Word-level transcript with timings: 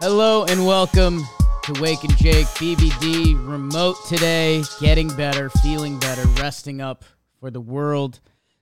Hello 0.00 0.44
and 0.44 0.64
welcome 0.64 1.20
to 1.64 1.78
Wake 1.78 2.04
and 2.04 2.16
Jake 2.16 2.46
BBD 2.46 3.34
remote 3.46 3.98
today, 4.08 4.62
getting 4.80 5.08
better, 5.08 5.50
feeling 5.50 5.98
better, 5.98 6.26
resting 6.42 6.80
up 6.80 7.04
for 7.38 7.50
the 7.50 7.60
World 7.60 8.20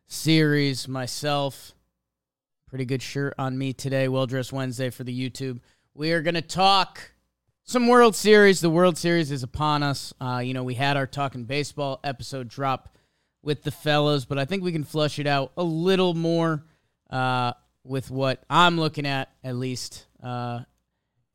Series. 0.08 0.88
Myself, 0.88 1.76
pretty 2.66 2.84
good 2.84 3.02
shirt 3.02 3.34
on 3.38 3.56
me 3.56 3.72
today. 3.72 4.08
Well 4.08 4.26
dressed 4.26 4.52
Wednesday 4.52 4.90
for 4.90 5.04
the 5.04 5.16
YouTube. 5.16 5.60
We 5.94 6.10
are 6.10 6.22
going 6.22 6.34
to 6.34 6.42
talk 6.42 7.12
some 7.62 7.86
World 7.86 8.16
Series. 8.16 8.60
The 8.60 8.68
World 8.68 8.98
Series 8.98 9.30
is 9.30 9.44
upon 9.44 9.84
us. 9.84 10.12
Uh, 10.20 10.42
you 10.44 10.54
know, 10.54 10.64
we 10.64 10.74
had 10.74 10.96
our 10.96 11.06
talking 11.06 11.44
baseball 11.44 12.00
episode 12.02 12.48
drop 12.48 12.88
with 13.42 13.62
the 13.62 13.70
fellows, 13.70 14.24
but 14.24 14.40
I 14.40 14.44
think 14.44 14.64
we 14.64 14.72
can 14.72 14.82
flush 14.82 15.20
it 15.20 15.28
out 15.28 15.52
a 15.56 15.62
little 15.62 16.14
more 16.14 16.64
uh, 17.10 17.52
with 17.84 18.10
what 18.10 18.42
I'm 18.50 18.76
looking 18.76 19.06
at, 19.06 19.30
at 19.44 19.54
least. 19.54 20.04
Uh, 20.20 20.62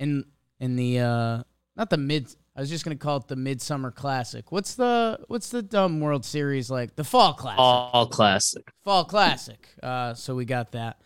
in 0.04 0.26
in 0.60 0.76
the 0.76 1.00
uh 1.00 1.44
not 1.76 1.90
the 1.90 1.98
mid 1.98 2.28
I 2.56 2.60
was 2.60 2.70
just 2.70 2.84
gonna 2.84 2.98
call 2.98 3.18
it 3.18 3.28
the 3.28 3.36
midsummer 3.36 3.90
classic. 3.90 4.52
What's 4.52 4.76
the 4.76 5.20
what's 5.28 5.50
the 5.50 5.64
dumb 5.64 6.00
World 6.00 6.24
Series 6.26 6.70
like? 6.70 6.96
The 6.96 7.04
fall 7.04 7.34
classic. 7.34 7.60
All 7.60 8.06
classic. 8.08 8.72
Fall 8.84 9.06
classic. 9.06 9.70
Uh 9.82 10.14
so 10.14 10.36
we 10.36 10.46
got 10.46 10.74
that. 10.74 11.02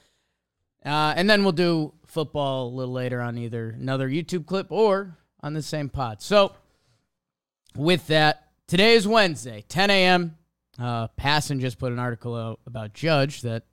Uh 0.85 1.13
and 1.15 1.29
then 1.29 1.43
we'll 1.43 1.53
do 1.53 1.93
football 2.05 2.67
a 2.67 2.73
little 2.75 2.93
later 2.93 3.21
on 3.21 3.37
either 3.37 3.69
another 3.69 4.09
YouTube 4.09 4.45
clip 4.45 4.71
or 4.71 5.17
on 5.41 5.53
the 5.53 5.61
same 5.61 5.87
pod. 5.87 6.21
So 6.21 6.53
with 7.75 8.07
that, 8.07 8.47
today 8.67 8.95
is 8.95 9.07
Wednesday, 9.07 9.63
10 9.69 9.89
a.m. 9.91 10.37
Uh 10.79 11.07
Passan 11.19 11.59
just 11.59 11.79
put 11.79 11.93
an 11.93 11.99
article 11.99 12.35
out 12.35 12.59
about 12.65 12.93
Judge 12.93 13.41
that 13.43 13.63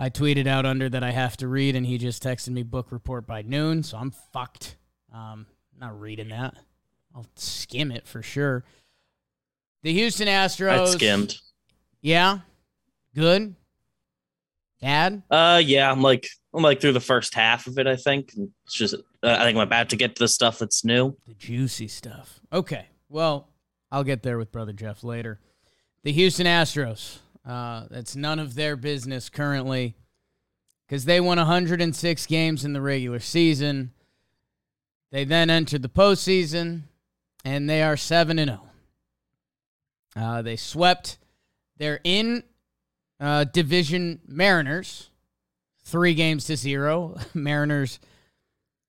I 0.00 0.08
tweeted 0.08 0.46
out 0.46 0.64
under 0.64 0.88
that 0.88 1.04
I 1.04 1.10
have 1.10 1.36
to 1.36 1.46
read, 1.46 1.76
and 1.76 1.84
he 1.84 1.98
just 1.98 2.22
texted 2.22 2.48
me 2.48 2.62
book 2.62 2.90
report 2.90 3.26
by 3.26 3.42
noon, 3.42 3.82
so 3.82 3.98
I'm 3.98 4.10
fucked. 4.10 4.76
Um, 5.12 5.44
not 5.78 6.00
reading 6.00 6.30
that. 6.30 6.54
I'll 7.14 7.26
skim 7.36 7.92
it 7.92 8.06
for 8.06 8.22
sure. 8.22 8.64
The 9.82 9.92
Houston 9.92 10.26
Astros. 10.26 10.70
I 10.70 10.84
skimmed. 10.86 11.36
Yeah, 12.00 12.38
good. 13.14 13.54
Bad. 14.80 15.22
Uh, 15.30 15.60
yeah, 15.62 15.92
I'm 15.92 16.00
like 16.00 16.26
I'm 16.54 16.62
like 16.62 16.80
through 16.80 16.94
the 16.94 17.00
first 17.00 17.34
half 17.34 17.66
of 17.66 17.78
it. 17.78 17.86
I 17.86 17.96
think 17.96 18.32
it's 18.64 18.74
just 18.74 18.94
uh, 18.94 18.98
I 19.22 19.44
think 19.44 19.56
I'm 19.56 19.66
about 19.66 19.90
to 19.90 19.96
get 19.96 20.16
to 20.16 20.24
the 20.24 20.28
stuff 20.28 20.60
that's 20.60 20.82
new. 20.82 21.14
The 21.26 21.34
juicy 21.34 21.88
stuff. 21.88 22.40
Okay, 22.50 22.86
well, 23.10 23.48
I'll 23.92 24.04
get 24.04 24.22
there 24.22 24.38
with 24.38 24.50
brother 24.50 24.72
Jeff 24.72 25.04
later. 25.04 25.40
The 26.04 26.12
Houston 26.12 26.46
Astros. 26.46 27.18
Uh, 27.46 27.84
that's 27.90 28.14
none 28.14 28.38
of 28.38 28.54
their 28.54 28.76
business 28.76 29.28
currently 29.28 29.94
because 30.86 31.04
they 31.04 31.20
won 31.20 31.38
106 31.38 32.26
games 32.26 32.64
in 32.64 32.72
the 32.72 32.80
regular 32.80 33.20
season. 33.20 33.92
They 35.10 35.24
then 35.24 35.50
entered 35.50 35.82
the 35.82 35.88
postseason, 35.88 36.82
and 37.44 37.68
they 37.68 37.82
are 37.82 37.96
7 37.96 38.38
and 38.38 38.50
0. 38.50 38.60
Uh, 40.16 40.42
they 40.42 40.56
swept 40.56 41.18
their 41.76 42.00
in 42.04 42.42
uh, 43.20 43.44
division 43.44 44.20
Mariners 44.26 45.10
three 45.84 46.14
games 46.14 46.44
to 46.46 46.56
zero. 46.56 47.16
Mariners 47.34 48.00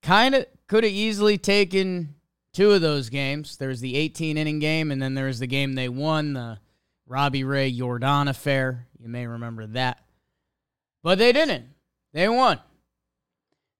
kind 0.02 0.36
of 0.36 0.46
could 0.68 0.84
have 0.84 0.94
easily 0.94 1.38
taken 1.38 2.16
two 2.54 2.72
of 2.72 2.82
those 2.82 3.10
games. 3.10 3.58
There 3.58 3.70
was 3.70 3.82
the 3.82 3.96
18 3.96 4.38
inning 4.38 4.60
game, 4.60 4.92
and 4.92 5.02
then 5.02 5.16
there 5.16 5.26
was 5.26 5.40
the 5.40 5.48
game 5.48 5.74
they 5.74 5.90
won, 5.90 6.34
the 6.34 6.60
Robbie 7.12 7.44
Ray 7.44 7.70
Yordan 7.70 8.30
affair. 8.30 8.88
You 8.98 9.10
may 9.10 9.28
remember 9.28 9.68
that. 9.68 10.00
But 11.04 11.18
they 11.18 11.34
didn't. 11.34 11.66
They 12.14 12.30
won. 12.30 12.60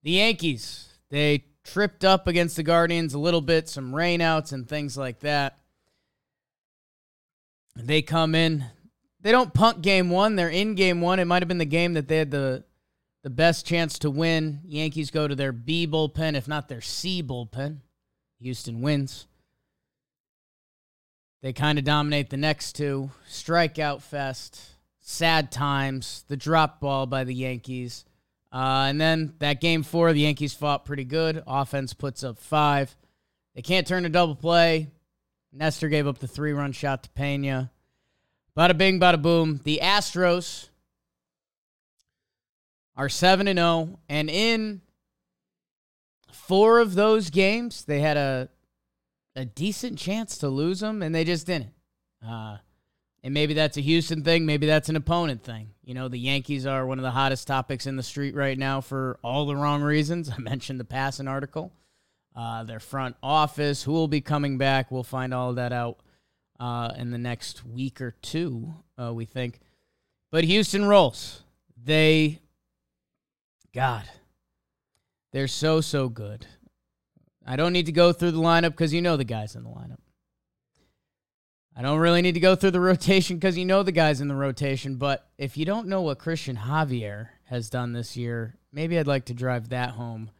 The 0.02 0.10
Yankees, 0.10 0.88
they 1.08 1.44
tripped 1.64 2.04
up 2.04 2.28
against 2.28 2.56
the 2.56 2.62
Guardians 2.62 3.14
a 3.14 3.18
little 3.18 3.40
bit, 3.40 3.70
some 3.70 3.92
rainouts 3.92 4.52
and 4.52 4.68
things 4.68 4.98
like 4.98 5.20
that. 5.20 5.58
They 7.74 8.02
come 8.02 8.34
in. 8.34 8.66
They 9.22 9.32
don't 9.32 9.54
punt 9.54 9.80
game 9.80 10.10
one. 10.10 10.36
They're 10.36 10.50
in 10.50 10.74
game 10.74 11.00
one. 11.00 11.18
It 11.18 11.24
might 11.24 11.40
have 11.40 11.48
been 11.48 11.56
the 11.56 11.64
game 11.64 11.94
that 11.94 12.08
they 12.08 12.18
had 12.18 12.30
the 12.30 12.64
the 13.22 13.30
best 13.30 13.64
chance 13.64 13.98
to 14.00 14.10
win. 14.10 14.60
Yankees 14.66 15.10
go 15.10 15.26
to 15.26 15.34
their 15.34 15.52
B 15.52 15.86
bullpen, 15.86 16.34
if 16.34 16.48
not 16.48 16.68
their 16.68 16.80
C 16.82 17.22
bullpen. 17.22 17.78
Houston 18.40 18.82
wins. 18.82 19.26
They 21.42 21.52
kind 21.52 21.78
of 21.78 21.84
dominate 21.84 22.30
the 22.30 22.36
next 22.36 22.74
two. 22.74 23.10
Strikeout 23.28 24.00
fest, 24.00 24.60
sad 25.00 25.50
times, 25.50 26.24
the 26.28 26.36
drop 26.36 26.80
ball 26.80 27.06
by 27.06 27.24
the 27.24 27.34
Yankees. 27.34 28.04
Uh, 28.52 28.86
and 28.88 29.00
then 29.00 29.34
that 29.40 29.60
game 29.60 29.82
four, 29.82 30.12
the 30.12 30.20
Yankees 30.20 30.54
fought 30.54 30.84
pretty 30.84 31.04
good. 31.04 31.42
Offense 31.46 31.94
puts 31.94 32.22
up 32.22 32.38
five. 32.38 32.94
They 33.56 33.62
can't 33.62 33.86
turn 33.86 34.04
a 34.04 34.08
double 34.08 34.36
play. 34.36 34.88
Nestor 35.52 35.88
gave 35.88 36.06
up 36.06 36.18
the 36.18 36.28
three 36.28 36.52
run 36.52 36.70
shot 36.72 37.02
to 37.02 37.10
Pena. 37.10 37.72
Bada 38.56 38.78
bing, 38.78 39.00
bada 39.00 39.20
boom. 39.20 39.60
The 39.64 39.80
Astros 39.82 40.68
are 42.96 43.08
7 43.08 43.48
and 43.48 43.58
0. 43.58 43.98
And 44.08 44.30
in 44.30 44.80
four 46.30 46.78
of 46.78 46.94
those 46.94 47.30
games, 47.30 47.84
they 47.84 48.00
had 48.00 48.16
a 48.16 48.48
a 49.34 49.44
decent 49.44 49.98
chance 49.98 50.38
to 50.38 50.48
lose 50.48 50.80
them, 50.80 51.02
and 51.02 51.14
they 51.14 51.24
just 51.24 51.46
didn't. 51.46 51.72
Uh, 52.26 52.58
and 53.24 53.32
maybe 53.32 53.54
that's 53.54 53.76
a 53.76 53.80
Houston 53.80 54.22
thing. 54.24 54.46
Maybe 54.46 54.66
that's 54.66 54.88
an 54.88 54.96
opponent 54.96 55.44
thing. 55.44 55.70
You 55.84 55.94
know, 55.94 56.08
the 56.08 56.18
Yankees 56.18 56.66
are 56.66 56.86
one 56.86 56.98
of 56.98 57.02
the 57.02 57.10
hottest 57.10 57.46
topics 57.46 57.86
in 57.86 57.96
the 57.96 58.02
street 58.02 58.34
right 58.34 58.58
now 58.58 58.80
for 58.80 59.18
all 59.22 59.46
the 59.46 59.56
wrong 59.56 59.82
reasons. 59.82 60.30
I 60.36 60.38
mentioned 60.38 60.80
the 60.80 60.84
Passan 60.84 61.28
article. 61.28 61.72
Uh, 62.34 62.64
their 62.64 62.80
front 62.80 63.14
office, 63.22 63.82
who 63.82 63.92
will 63.92 64.08
be 64.08 64.22
coming 64.22 64.56
back, 64.56 64.90
we'll 64.90 65.02
find 65.02 65.34
all 65.34 65.52
that 65.52 65.72
out 65.72 65.98
uh, 66.58 66.92
in 66.96 67.10
the 67.10 67.18
next 67.18 67.64
week 67.66 68.00
or 68.00 68.12
two, 68.22 68.74
uh, 68.98 69.12
we 69.12 69.26
think. 69.26 69.60
But 70.30 70.44
Houston 70.44 70.86
rolls. 70.86 71.42
They, 71.84 72.40
God, 73.74 74.08
they're 75.32 75.46
so, 75.46 75.82
so 75.82 76.08
good. 76.08 76.46
I 77.46 77.56
don't 77.56 77.72
need 77.72 77.86
to 77.86 77.92
go 77.92 78.12
through 78.12 78.32
the 78.32 78.40
lineup 78.40 78.70
because 78.70 78.92
you 78.92 79.02
know 79.02 79.16
the 79.16 79.24
guys 79.24 79.56
in 79.56 79.64
the 79.64 79.70
lineup. 79.70 79.98
I 81.74 81.82
don't 81.82 82.00
really 82.00 82.22
need 82.22 82.34
to 82.34 82.40
go 82.40 82.54
through 82.54 82.72
the 82.72 82.80
rotation 82.92 83.36
because 83.36 83.56
you 83.56 83.64
know 83.64 83.82
the 83.82 83.92
guys 83.92 84.20
in 84.20 84.28
the 84.28 84.34
rotation. 84.34 84.96
But 84.96 85.26
if 85.38 85.56
you 85.56 85.64
don't 85.64 85.88
know 85.88 86.02
what 86.02 86.18
Christian 86.18 86.56
Javier 86.56 87.28
has 87.44 87.70
done 87.70 87.92
this 87.92 88.16
year, 88.16 88.56
maybe 88.72 88.98
I'd 88.98 89.06
like 89.06 89.26
to 89.26 89.34
drive 89.34 89.70
that 89.70 89.90
home. 89.90 90.30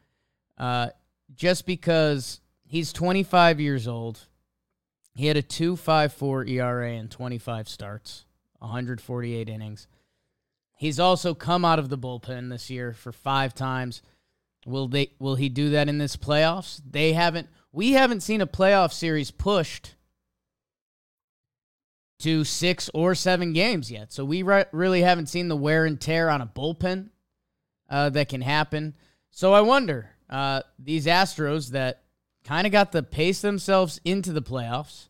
Uh, 0.57 0.89
just 1.35 1.65
because 1.65 2.39
he's 2.65 2.93
25 2.93 3.59
years 3.59 3.87
old, 3.87 4.27
he 5.15 5.27
had 5.27 5.37
a 5.37 5.43
2.54 5.43 6.49
ERA 6.49 6.93
in 6.93 7.07
25 7.07 7.67
starts, 7.69 8.25
148 8.59 9.49
innings. 9.49 9.87
He's 10.75 10.99
also 10.99 11.33
come 11.33 11.63
out 11.63 11.79
of 11.79 11.89
the 11.89 11.97
bullpen 11.97 12.49
this 12.49 12.69
year 12.69 12.93
for 12.93 13.11
five 13.11 13.53
times. 13.53 14.01
Will 14.65 14.87
they 14.87 15.11
will 15.19 15.35
he 15.35 15.49
do 15.49 15.71
that 15.71 15.89
in 15.89 15.97
this 15.97 16.15
playoffs? 16.15 16.81
They 16.89 17.13
haven't 17.13 17.47
we 17.71 17.93
haven't 17.93 18.21
seen 18.21 18.41
a 18.41 18.47
playoff 18.47 18.93
series 18.93 19.31
pushed 19.31 19.95
to 22.19 22.45
6 22.45 22.89
or 22.93 23.15
7 23.15 23.51
games 23.51 23.91
yet. 23.91 24.13
So 24.13 24.23
we 24.23 24.43
re- 24.43 24.65
really 24.71 25.01
haven't 25.01 25.27
seen 25.27 25.49
the 25.49 25.57
wear 25.57 25.83
and 25.85 25.99
tear 25.99 26.29
on 26.29 26.39
a 26.39 26.47
bullpen 26.47 27.09
uh, 27.89 28.09
that 28.11 28.29
can 28.29 28.41
happen. 28.41 28.95
So 29.29 29.51
I 29.51 29.61
wonder 29.61 30.09
uh, 30.29 30.61
these 30.79 31.05
Astros 31.05 31.71
that 31.71 32.03
kind 32.45 32.65
of 32.65 32.71
got 32.71 32.91
to 32.93 33.03
pace 33.03 33.41
themselves 33.41 33.99
into 34.05 34.31
the 34.31 34.41
playoffs. 34.41 35.09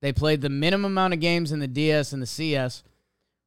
They 0.00 0.12
played 0.12 0.40
the 0.40 0.48
minimum 0.48 0.92
amount 0.92 1.14
of 1.14 1.20
games 1.20 1.52
in 1.52 1.58
the 1.58 1.68
DS 1.68 2.12
and 2.12 2.22
the 2.22 2.26
CS. 2.26 2.84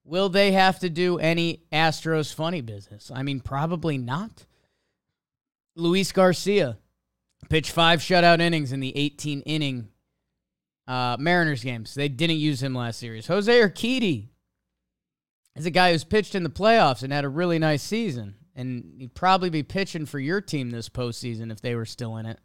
Will 0.05 0.29
they 0.29 0.51
have 0.51 0.79
to 0.79 0.89
do 0.89 1.17
any 1.17 1.63
Astros 1.71 2.33
funny 2.33 2.61
business? 2.61 3.09
I 3.13 3.23
mean, 3.23 3.39
probably 3.39 3.97
not. 3.97 4.45
Luis 5.75 6.11
Garcia 6.11 6.77
pitched 7.49 7.71
five 7.71 7.99
shutout 7.99 8.39
innings 8.39 8.71
in 8.71 8.79
the 8.79 8.95
18 8.97 9.41
inning 9.41 9.89
uh, 10.87 11.17
Mariners 11.19 11.63
games. 11.63 11.93
They 11.93 12.09
didn't 12.09 12.37
use 12.37 12.61
him 12.61 12.75
last 12.75 12.99
series. 12.99 13.27
Jose 13.27 13.51
Urquidy 13.51 14.29
is 15.55 15.65
a 15.65 15.71
guy 15.71 15.91
who's 15.91 16.03
pitched 16.03 16.35
in 16.35 16.43
the 16.43 16.49
playoffs 16.49 17.03
and 17.03 17.13
had 17.13 17.25
a 17.25 17.29
really 17.29 17.59
nice 17.59 17.83
season. 17.83 18.35
And 18.55 18.95
he'd 18.99 19.15
probably 19.15 19.49
be 19.49 19.63
pitching 19.63 20.05
for 20.05 20.19
your 20.19 20.41
team 20.41 20.69
this 20.69 20.89
postseason 20.89 21.51
if 21.51 21.61
they 21.61 21.75
were 21.75 21.85
still 21.85 22.17
in 22.17 22.25
it. 22.25 22.39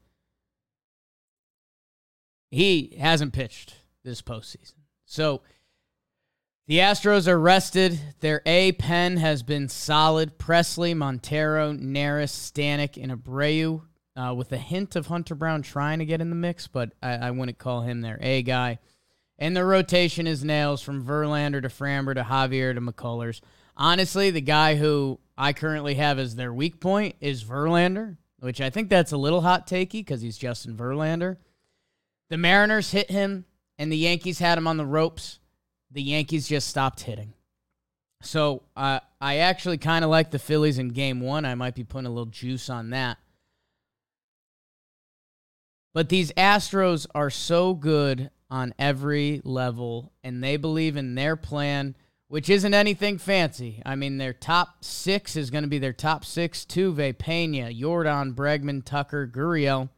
he 2.50 2.96
hasn't 2.98 3.34
pitched 3.34 3.74
this 4.04 4.22
postseason. 4.22 4.72
So 5.04 5.42
the 6.68 6.78
Astros 6.78 7.26
are 7.26 7.40
rested. 7.40 7.98
Their 8.20 8.42
A 8.44 8.72
pen 8.72 9.16
has 9.16 9.42
been 9.42 9.68
solid. 9.68 10.38
Pressly, 10.38 10.94
Montero, 10.94 11.72
Neris, 11.72 12.30
Stanek, 12.30 13.02
and 13.02 13.10
Abreu, 13.10 13.82
uh, 14.14 14.34
with 14.34 14.52
a 14.52 14.58
hint 14.58 14.94
of 14.94 15.06
Hunter 15.06 15.34
Brown 15.34 15.62
trying 15.62 15.98
to 15.98 16.04
get 16.04 16.20
in 16.20 16.28
the 16.28 16.36
mix, 16.36 16.66
but 16.66 16.92
I, 17.02 17.14
I 17.14 17.30
wouldn't 17.30 17.58
call 17.58 17.80
him 17.80 18.02
their 18.02 18.18
A 18.20 18.42
guy. 18.42 18.78
And 19.38 19.56
the 19.56 19.64
rotation 19.64 20.26
is 20.26 20.44
nails 20.44 20.82
from 20.82 21.04
Verlander 21.04 21.62
to 21.62 21.68
Framber 21.68 22.14
to 22.14 22.22
Javier 22.22 22.74
to 22.74 22.80
McCullers. 22.80 23.40
Honestly, 23.74 24.30
the 24.30 24.40
guy 24.42 24.74
who 24.74 25.20
I 25.38 25.54
currently 25.54 25.94
have 25.94 26.18
as 26.18 26.36
their 26.36 26.52
weak 26.52 26.80
point 26.80 27.14
is 27.20 27.44
Verlander, 27.44 28.16
which 28.40 28.60
I 28.60 28.68
think 28.68 28.90
that's 28.90 29.12
a 29.12 29.16
little 29.16 29.40
hot 29.40 29.66
takey 29.66 29.92
because 29.92 30.20
he's 30.20 30.36
Justin 30.36 30.76
Verlander. 30.76 31.38
The 32.28 32.36
Mariners 32.36 32.90
hit 32.90 33.10
him, 33.10 33.46
and 33.78 33.90
the 33.90 33.96
Yankees 33.96 34.40
had 34.40 34.58
him 34.58 34.66
on 34.66 34.76
the 34.76 34.84
ropes. 34.84 35.38
The 35.90 36.02
Yankees 36.02 36.48
just 36.48 36.68
stopped 36.68 37.00
hitting. 37.02 37.32
So 38.20 38.62
uh, 38.76 39.00
I 39.20 39.38
actually 39.38 39.78
kind 39.78 40.04
of 40.04 40.10
like 40.10 40.30
the 40.30 40.38
Phillies 40.38 40.78
in 40.78 40.88
game 40.88 41.20
one. 41.20 41.44
I 41.44 41.54
might 41.54 41.74
be 41.74 41.84
putting 41.84 42.06
a 42.06 42.10
little 42.10 42.26
juice 42.26 42.68
on 42.68 42.90
that. 42.90 43.18
But 45.94 46.08
these 46.08 46.32
Astros 46.32 47.06
are 47.14 47.30
so 47.30 47.74
good 47.74 48.30
on 48.50 48.74
every 48.78 49.40
level, 49.44 50.12
and 50.22 50.42
they 50.42 50.56
believe 50.56 50.96
in 50.96 51.14
their 51.14 51.36
plan, 51.36 51.96
which 52.28 52.48
isn't 52.50 52.74
anything 52.74 53.18
fancy. 53.18 53.82
I 53.84 53.96
mean, 53.96 54.18
their 54.18 54.32
top 54.32 54.84
six 54.84 55.36
is 55.36 55.50
going 55.50 55.64
to 55.64 55.68
be 55.68 55.78
their 55.78 55.92
top 55.92 56.24
six 56.24 56.64
Tuve, 56.64 57.18
Pena, 57.18 57.70
Yordan, 57.70 58.34
Bregman, 58.34 58.84
Tucker, 58.84 59.26
Gurriel. 59.26 59.88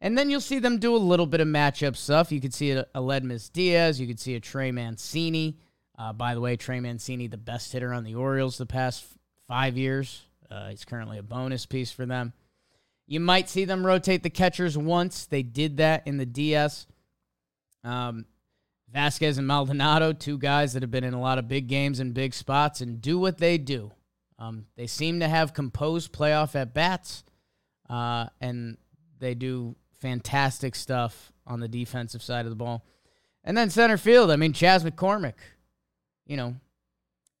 And 0.00 0.16
then 0.16 0.30
you'll 0.30 0.40
see 0.40 0.58
them 0.58 0.78
do 0.78 0.96
a 0.96 0.98
little 0.98 1.26
bit 1.26 1.40
of 1.40 1.48
matchup 1.48 1.96
stuff. 1.96 2.32
You 2.32 2.40
could 2.40 2.54
see 2.54 2.70
a, 2.70 2.86
Aledmys 2.94 3.52
Diaz. 3.52 4.00
You 4.00 4.06
could 4.06 4.20
see 4.20 4.34
a 4.34 4.40
Trey 4.40 4.72
Mancini. 4.72 5.58
Uh, 5.98 6.12
by 6.14 6.34
the 6.34 6.40
way, 6.40 6.56
Trey 6.56 6.80
Mancini, 6.80 7.26
the 7.26 7.36
best 7.36 7.72
hitter 7.72 7.92
on 7.92 8.04
the 8.04 8.14
Orioles 8.14 8.56
the 8.56 8.64
past 8.64 9.04
five 9.46 9.76
years. 9.76 10.22
Uh, 10.50 10.70
he's 10.70 10.84
currently 10.84 11.18
a 11.18 11.22
bonus 11.22 11.66
piece 11.66 11.92
for 11.92 12.06
them. 12.06 12.32
You 13.06 13.20
might 13.20 13.50
see 13.50 13.64
them 13.64 13.84
rotate 13.84 14.22
the 14.22 14.30
catchers 14.30 14.78
once. 14.78 15.26
They 15.26 15.42
did 15.42 15.76
that 15.78 16.06
in 16.06 16.16
the 16.16 16.24
DS. 16.24 16.86
Um, 17.84 18.24
Vazquez 18.94 19.38
and 19.38 19.46
Maldonado, 19.46 20.12
two 20.12 20.38
guys 20.38 20.72
that 20.72 20.82
have 20.82 20.90
been 20.90 21.04
in 21.04 21.14
a 21.14 21.20
lot 21.20 21.38
of 21.38 21.48
big 21.48 21.68
games 21.68 22.00
and 22.00 22.14
big 22.14 22.34
spots 22.34 22.80
and 22.80 23.00
do 23.00 23.18
what 23.18 23.38
they 23.38 23.58
do. 23.58 23.92
Um, 24.38 24.66
they 24.76 24.86
seem 24.86 25.20
to 25.20 25.28
have 25.28 25.54
composed 25.54 26.12
playoff 26.12 26.54
at 26.54 26.72
bats, 26.72 27.24
uh, 27.88 28.26
and 28.40 28.78
they 29.18 29.34
do 29.34 29.76
fantastic 30.00 30.74
stuff 30.74 31.32
on 31.46 31.60
the 31.60 31.68
defensive 31.68 32.22
side 32.22 32.46
of 32.46 32.50
the 32.50 32.56
ball. 32.56 32.84
And 33.44 33.56
then 33.56 33.70
center 33.70 33.96
field, 33.96 34.30
I 34.30 34.36
mean, 34.36 34.52
Chas 34.52 34.84
McCormick, 34.84 35.34
you 36.26 36.36
know, 36.36 36.56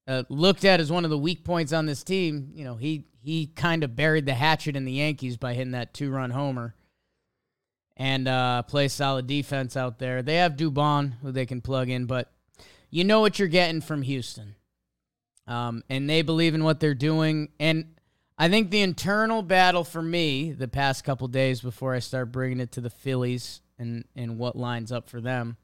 uh, 0.06 0.24
looked 0.28 0.64
at 0.64 0.80
as 0.80 0.90
one 0.90 1.04
of 1.04 1.10
the 1.10 1.18
weak 1.18 1.44
points 1.44 1.72
on 1.72 1.86
this 1.86 2.02
team. 2.02 2.50
You 2.54 2.64
know, 2.64 2.76
he 2.76 3.06
he 3.22 3.46
kind 3.46 3.84
of 3.84 3.94
buried 3.94 4.26
the 4.26 4.34
hatchet 4.34 4.76
in 4.76 4.84
the 4.84 4.92
Yankees 4.92 5.36
by 5.36 5.54
hitting 5.54 5.72
that 5.72 5.92
two 5.92 6.10
run 6.10 6.30
homer 6.30 6.74
and 7.96 8.26
uh, 8.26 8.62
play 8.62 8.88
solid 8.88 9.26
defense 9.26 9.76
out 9.76 9.98
there. 9.98 10.22
They 10.22 10.36
have 10.36 10.56
Dubon, 10.56 11.14
who 11.20 11.32
they 11.32 11.44
can 11.44 11.60
plug 11.60 11.90
in, 11.90 12.06
but 12.06 12.32
you 12.88 13.04
know 13.04 13.20
what 13.20 13.38
you're 13.38 13.48
getting 13.48 13.82
from 13.82 14.02
Houston. 14.02 14.54
Um, 15.46 15.82
and 15.90 16.08
they 16.08 16.22
believe 16.22 16.54
in 16.54 16.64
what 16.64 16.80
they're 16.80 16.94
doing. 16.94 17.50
And 17.60 17.96
I 18.40 18.48
think 18.48 18.70
the 18.70 18.80
internal 18.80 19.42
battle 19.42 19.84
for 19.84 20.00
me 20.00 20.52
the 20.52 20.66
past 20.66 21.04
couple 21.04 21.28
days 21.28 21.60
before 21.60 21.92
I 21.94 21.98
start 21.98 22.32
bringing 22.32 22.58
it 22.58 22.72
to 22.72 22.80
the 22.80 22.88
Phillies 22.88 23.60
and, 23.78 24.06
and 24.16 24.38
what 24.38 24.56
lines 24.56 24.90
up 24.90 25.10
for 25.10 25.20
them, 25.20 25.58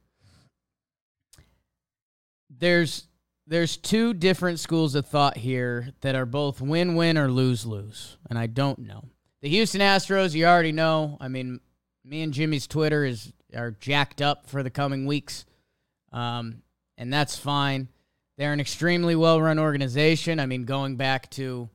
there's 2.51 3.09
there's 3.47 3.79
two 3.79 4.13
different 4.13 4.61
schools 4.61 4.95
of 4.95 5.07
thought 5.07 5.39
here 5.39 5.89
that 6.03 6.15
are 6.15 6.27
both 6.27 6.61
win-win 6.61 7.17
or 7.17 7.31
lose-lose, 7.31 8.19
and 8.29 8.39
I 8.39 8.47
don't 8.47 8.81
know. 8.81 9.05
The 9.41 9.49
Houston 9.49 9.81
Astros, 9.81 10.35
you 10.35 10.45
already 10.45 10.73
know. 10.73 11.17
I 11.19 11.29
mean, 11.29 11.61
me 12.05 12.21
and 12.21 12.35
Jimmy's 12.35 12.67
Twitter 12.67 13.07
is 13.07 13.33
are 13.57 13.71
jacked 13.71 14.21
up 14.21 14.51
for 14.51 14.63
the 14.63 14.71
coming 14.71 15.07
weeks, 15.07 15.47
um, 16.13 16.61
and 16.99 17.11
that's 17.11 17.39
fine. 17.39 17.89
They're 18.37 18.53
an 18.53 18.61
extremely 18.61 19.17
well-run 19.17 19.59
organization. 19.59 20.41
I 20.41 20.45
mean, 20.45 20.67
going 20.67 20.97
back 20.97 21.31
to, 21.31 21.71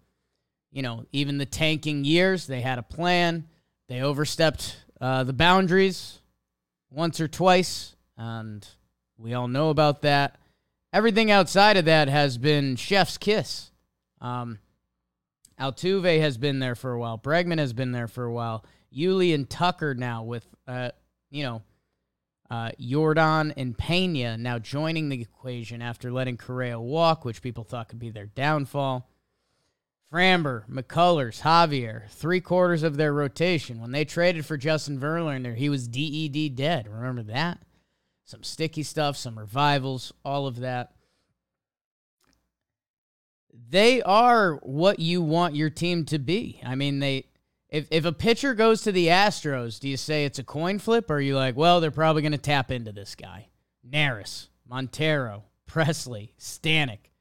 you 0.72 0.82
know, 0.82 1.06
even 1.12 1.38
the 1.38 1.46
tanking 1.46 2.06
years, 2.06 2.48
they 2.48 2.62
had 2.62 2.80
a 2.80 2.84
plan. 2.84 3.48
They 3.88 4.02
overstepped 4.02 4.78
uh, 5.00 5.24
the 5.24 5.34
boundaries 5.34 6.20
once 6.90 7.20
or 7.20 7.28
twice, 7.28 7.96
and 8.18 8.68
we 9.18 9.34
all 9.34 9.48
know 9.48 9.70
about 9.70 10.02
that. 10.02 10.38
Everything 10.94 11.32
outside 11.32 11.78
of 11.78 11.86
that 11.86 12.08
has 12.10 12.38
been 12.38 12.76
chef's 12.76 13.18
kiss. 13.18 13.72
Um, 14.20 14.60
Altuve 15.60 16.20
has 16.20 16.38
been 16.38 16.60
there 16.60 16.76
for 16.76 16.94
a 16.94 17.00
while. 17.00 17.18
Bregman 17.18 17.60
has 17.60 17.74
been 17.74 17.92
there 17.92 18.08
for 18.08 18.26
a 18.26 18.34
while. 18.34 18.66
Yuli 18.94 19.34
and 19.34 19.50
Tucker 19.50 19.94
now 19.94 20.24
with, 20.24 20.46
uh, 20.68 20.92
you 21.30 21.44
know, 21.44 21.62
uh, 22.50 22.72
Yordan 22.80 23.54
and 23.56 23.78
Pena 23.78 24.38
now 24.38 24.60
joining 24.60 25.08
the 25.08 25.22
equation 25.22 25.82
after 25.82 26.12
letting 26.12 26.36
Correa 26.36 26.80
walk, 26.80 27.24
which 27.24 27.42
people 27.42 27.64
thought 27.64 27.88
could 27.88 28.00
be 28.00 28.10
their 28.10 28.26
downfall. 28.26 29.08
Framber, 30.12 30.68
McCullers, 30.70 31.42
Javier, 31.42 32.10
three 32.10 32.42
quarters 32.42 32.84
of 32.84 32.98
their 32.98 33.14
rotation. 33.14 33.80
When 33.80 33.92
they 33.92 34.04
traded 34.04 34.46
for 34.46 34.58
Justin 34.58 35.00
Verlander, 35.00 35.56
he 35.56 35.70
was 35.70 35.88
DED 35.88 36.56
dead. 36.56 36.88
Remember 36.90 37.24
that? 37.24 37.60
Some 38.26 38.44
sticky 38.44 38.84
stuff, 38.84 39.16
some 39.16 39.40
revivals, 39.40 40.12
all 40.26 40.48
of 40.48 40.60
that. 40.60 40.92
They 43.70 44.02
are 44.02 44.56
what 44.64 45.00
you 45.00 45.22
want 45.22 45.56
your 45.56 45.70
team 45.70 46.04
to 46.06 46.20
be. 46.20 46.60
I 46.66 46.76
mean, 46.76 47.00
they 47.00 47.28
if 47.70 47.88
if 47.90 48.04
a 48.04 48.12
pitcher 48.12 48.54
goes 48.54 48.82
to 48.82 48.92
the 48.92 49.08
Astros, 49.08 49.80
do 49.80 49.88
you 49.88 49.96
say 49.96 50.26
it's 50.26 50.40
a 50.40 50.44
coin 50.44 50.78
flip 50.78 51.10
or 51.10 51.16
are 51.16 51.22
you 51.22 51.38
like, 51.38 51.56
well, 51.56 51.80
they're 51.80 51.90
probably 51.90 52.22
going 52.22 52.34
to 52.34 52.38
tap 52.38 52.70
into 52.70 52.92
this 52.92 53.16
guy? 53.16 53.48
Neris, 53.90 54.48
Montero, 54.68 55.46
Pressly, 55.70 56.32
Stanek. 56.38 57.12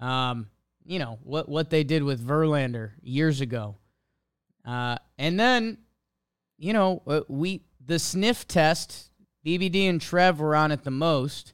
Um, 0.00 0.48
you 0.88 0.98
know, 0.98 1.18
what 1.22 1.48
what 1.48 1.68
they 1.68 1.84
did 1.84 2.02
with 2.02 2.26
Verlander 2.26 2.92
years 3.02 3.42
ago. 3.42 3.76
Uh, 4.64 4.96
and 5.18 5.38
then, 5.38 5.76
you 6.56 6.72
know, 6.72 7.02
uh, 7.06 7.20
we 7.28 7.62
the 7.84 7.98
sniff 7.98 8.48
test, 8.48 9.10
BBD 9.46 9.88
and 9.88 10.00
Trev 10.00 10.40
were 10.40 10.56
on 10.56 10.72
it 10.72 10.84
the 10.84 10.90
most. 10.90 11.52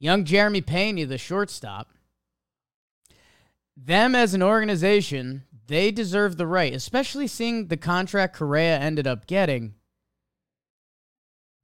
Young 0.00 0.24
Jeremy 0.24 0.60
Pena, 0.60 1.06
the 1.06 1.18
shortstop. 1.18 1.88
Them 3.76 4.16
as 4.16 4.34
an 4.34 4.42
organization, 4.42 5.44
they 5.68 5.92
deserve 5.92 6.36
the 6.36 6.46
right, 6.46 6.74
especially 6.74 7.28
seeing 7.28 7.68
the 7.68 7.76
contract 7.76 8.34
Correa 8.36 8.78
ended 8.78 9.06
up 9.06 9.28
getting. 9.28 9.74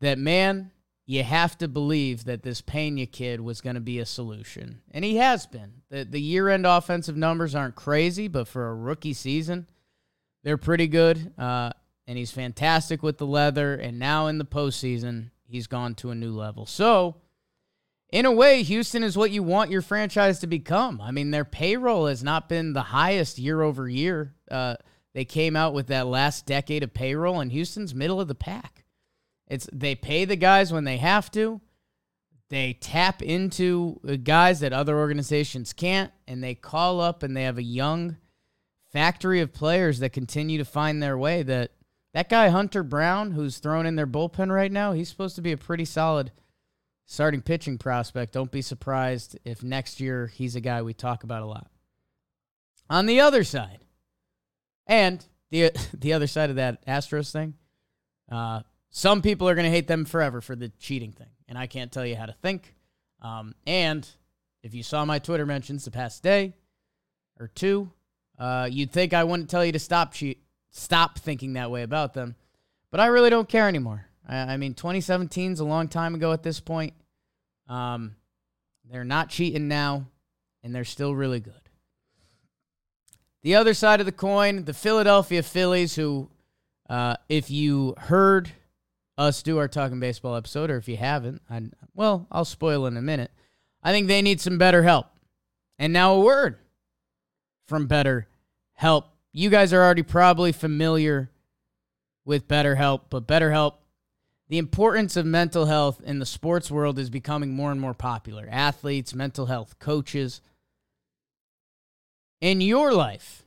That 0.01 0.19
man, 0.19 0.71
you 1.07 1.23
have 1.23 1.59
to 1.59 1.69
believe 1.69 2.25
that 2.25 2.43
this 2.43 2.61
Pena 2.61 3.07
kid 3.07 3.41
was 3.41 3.61
going 3.61 3.75
to 3.75 3.81
be 3.81 3.99
a 3.99 4.07
solution. 4.07 4.81
And 4.91 5.05
he 5.05 5.17
has 5.17 5.47
been. 5.47 5.83
The, 5.91 6.05
the 6.05 6.21
year 6.21 6.49
end 6.49 6.67
offensive 6.67 7.17
numbers 7.17 7.55
aren't 7.55 7.75
crazy, 7.75 8.27
but 8.29 8.49
for 8.49 8.69
a 8.69 8.75
rookie 8.75 9.13
season, 9.13 9.67
they're 10.43 10.57
pretty 10.57 10.89
good. 10.89 11.33
Uh, 11.39 11.73
and 12.07 12.17
he's 12.17 12.31
fantastic 12.31 13.03
with 13.03 13.19
the 13.19 13.27
leather. 13.27 13.75
And 13.75 13.99
now 13.99 14.29
in 14.29 14.39
the 14.39 14.45
postseason, 14.45 15.31
he's 15.47 15.67
gone 15.67 15.95
to 15.97 16.11
a 16.11 16.15
new 16.15 16.33
level. 16.33 16.65
So, 16.67 17.17
in 18.11 18.27
a 18.27 18.33
way, 18.33 18.63
Houston 18.63 19.03
is 19.03 19.17
what 19.17 19.33
you 19.33 19.43
want 19.43 19.71
your 19.71 19.83
franchise 19.83 20.39
to 20.39 20.47
become. 20.47 21.01
I 21.01 21.11
mean, 21.11 21.33
their 21.33 21.45
payroll 21.45 22.07
has 22.07 22.23
not 22.23 22.49
been 22.49 22.73
the 22.73 22.83
highest 22.83 23.39
year 23.39 23.61
over 23.61 23.89
year. 23.89 24.35
Uh, 24.49 24.77
they 25.15 25.25
came 25.25 25.57
out 25.57 25.75
with 25.75 25.89
that 25.89 26.07
last 26.07 26.47
decade 26.47 26.83
of 26.85 26.95
payroll, 26.95 27.41
and 27.41 27.51
Houston's 27.51 27.95
middle 27.95 28.21
of 28.21 28.29
the 28.29 28.35
pack. 28.35 28.84
It's 29.49 29.69
they 29.73 29.95
pay 29.95 30.25
the 30.25 30.37
guys 30.37 30.73
when 30.73 30.85
they 30.85 30.97
have 30.99 31.31
to. 31.33 31.61
They 32.51 32.75
tap 32.75 33.23
into 33.23 34.01
guys 34.23 34.61
that 34.61 34.73
other 34.73 34.99
organizations 34.99 35.73
can't, 35.73 36.13
and 36.29 36.43
they 36.43 36.55
call 36.55 37.01
up 37.01 37.23
and 37.23 37.37
they 37.37 37.45
have 37.45 37.59
a 37.59 37.63
young 37.63 38.17
factory 38.93 39.41
of 39.41 39.53
players 39.53 39.99
that 39.99 40.13
continue 40.13 40.59
to 40.59 40.65
find 40.65 41.03
their 41.03 41.19
way. 41.19 41.43
That 41.43 41.73
that 42.13 42.29
guy 42.29 42.49
Hunter 42.49 42.83
Brown, 42.83 43.33
who's 43.33 43.59
thrown 43.59 43.87
in 43.87 43.97
their 43.97 44.07
bullpen 44.07 44.55
right 44.55 44.71
now, 44.71 44.93
he's 44.93 45.09
supposed 45.09 45.37
to 45.37 45.43
be 45.43 45.53
a 45.53 45.57
pretty 45.57 45.85
solid 45.85 46.31
starting 47.07 47.43
pitching 47.43 47.77
prospect. 47.77 48.33
Don't 48.33 48.53
be 48.53 48.63
surprised 48.63 49.39
if 49.45 49.63
next 49.63 50.01
year 50.01 50.29
he's 50.29 50.55
a 50.57 50.61
guy 50.61 50.81
we 50.83 50.95
talk 50.95 51.25
about 51.25 51.43
a 51.43 51.47
lot. 51.47 51.69
On 52.89 53.07
the 53.07 53.21
other 53.21 53.43
side, 53.43 53.85
and 54.87 55.27
the 55.51 55.73
the 55.95 56.13
other 56.13 56.27
side 56.27 56.51
of 56.51 56.57
that 56.57 56.87
Astros 56.87 57.33
thing, 57.33 57.55
uh, 58.31 58.61
some 58.97 59.23
people 59.23 59.49
are 59.49 59.57
going 59.57 59.65
to 59.65 59.73
hate 59.73 59.89
them 59.89 60.05
forever 60.05 60.41
for 60.41 60.55
the 60.55 60.69
cheating 60.79 61.11
thing, 61.11 61.27
and 61.49 61.59
I 61.59 61.67
can't 61.67 61.91
tell 61.91 62.07
you 62.07 62.15
how 62.15 62.27
to 62.27 62.33
think. 62.33 62.77
Um, 63.21 63.57
and 63.67 64.09
if 64.63 64.73
you 64.73 64.85
saw 64.85 65.05
my 65.05 65.19
Twitter 65.19 65.45
mentions 65.45 65.85
the 65.85 65.91
past 65.91 66.23
day 66.23 66.55
or 67.41 67.49
two, 67.49 67.91
uh, 68.39 68.69
you'd 68.71 68.93
think 68.93 69.13
I 69.13 69.25
wouldn't 69.25 69.51
tell 69.51 69.65
you 69.65 69.73
to 69.73 69.81
stop 69.81 70.15
cheat, 70.15 70.45
stop 70.71 71.19
thinking 71.19 71.55
that 71.55 71.73
way 71.73 71.83
about 71.83 72.15
them. 72.15 72.37
But 72.93 73.01
I 73.01 73.07
really 73.07 73.31
don't 73.31 73.49
care 73.49 73.67
anymore. 73.67 74.07
I, 74.29 74.37
I 74.37 74.57
mean, 74.59 74.75
2017 74.75 75.55
is 75.55 75.59
a 75.59 75.65
long 75.65 75.89
time 75.89 76.15
ago 76.15 76.33
at 76.33 76.45
this 76.45 76.61
point. 76.61 76.95
Um, 77.69 78.15
they're 78.89 79.03
not 79.03 79.29
cheating 79.29 79.67
now, 79.67 80.07
and 80.63 80.73
they're 80.73 80.85
still 80.85 81.17
really 81.17 81.41
good. 81.41 81.55
The 83.43 83.57
other 83.57 83.75
side 83.75 83.99
of 83.99 84.07
the 84.07 84.13
coin, 84.13 84.67
the 84.67 84.73
Philadelphia 84.73 85.43
Phillies, 85.43 85.97
who, 85.97 86.31
uh, 86.89 87.17
if 87.29 87.51
you 87.51 87.95
heard 87.99 88.53
us 89.17 89.43
do 89.43 89.59
our 89.59 89.69
Talking 89.69 90.01
Baseball 90.01 90.37
episode, 90.37 90.71
or 90.71 90.77
if 90.77 90.89
you 90.89 90.97
haven't, 90.97 91.43
I, 91.49 91.63
well, 91.95 92.27
I'll 92.31 92.45
spoil 92.45 92.87
in 92.87 92.97
a 92.97 93.03
minute. 93.03 93.31
I 93.83 93.93
think 93.93 94.09
they 94.09 94.23
need 94.23 94.41
some 94.41 94.59
better 94.59 94.83
help. 94.83 95.07
And 95.79 95.93
now 95.93 96.15
a 96.15 96.21
word 96.21 96.57
from 97.67 97.87
Better 97.87 98.29
Help. 98.75 99.09
You 99.33 99.51
guys 99.51 99.73
are 99.73 99.83
already 99.83 100.03
probably 100.03 100.53
familiar 100.53 101.31
with 102.25 102.49
BetterHelp, 102.49 103.03
but 103.11 103.27
BetterHelp, 103.27 103.75
the 104.49 104.59
importance 104.59 105.17
of 105.17 105.27
mental 105.27 105.67
health 105.67 106.01
in 106.05 106.19
the 106.19 106.27
sports 106.27 106.71
world 106.71 106.99
is 106.99 107.11
becoming 107.11 107.55
more 107.55 107.73
and 107.73 107.81
more 107.81 107.95
popular. 107.95 108.49
Athletes, 108.51 109.15
mental 109.15 109.47
health 109.47 109.79
coaches. 109.79 110.41
In 112.41 112.61
your 112.61 112.93
life, 112.93 113.45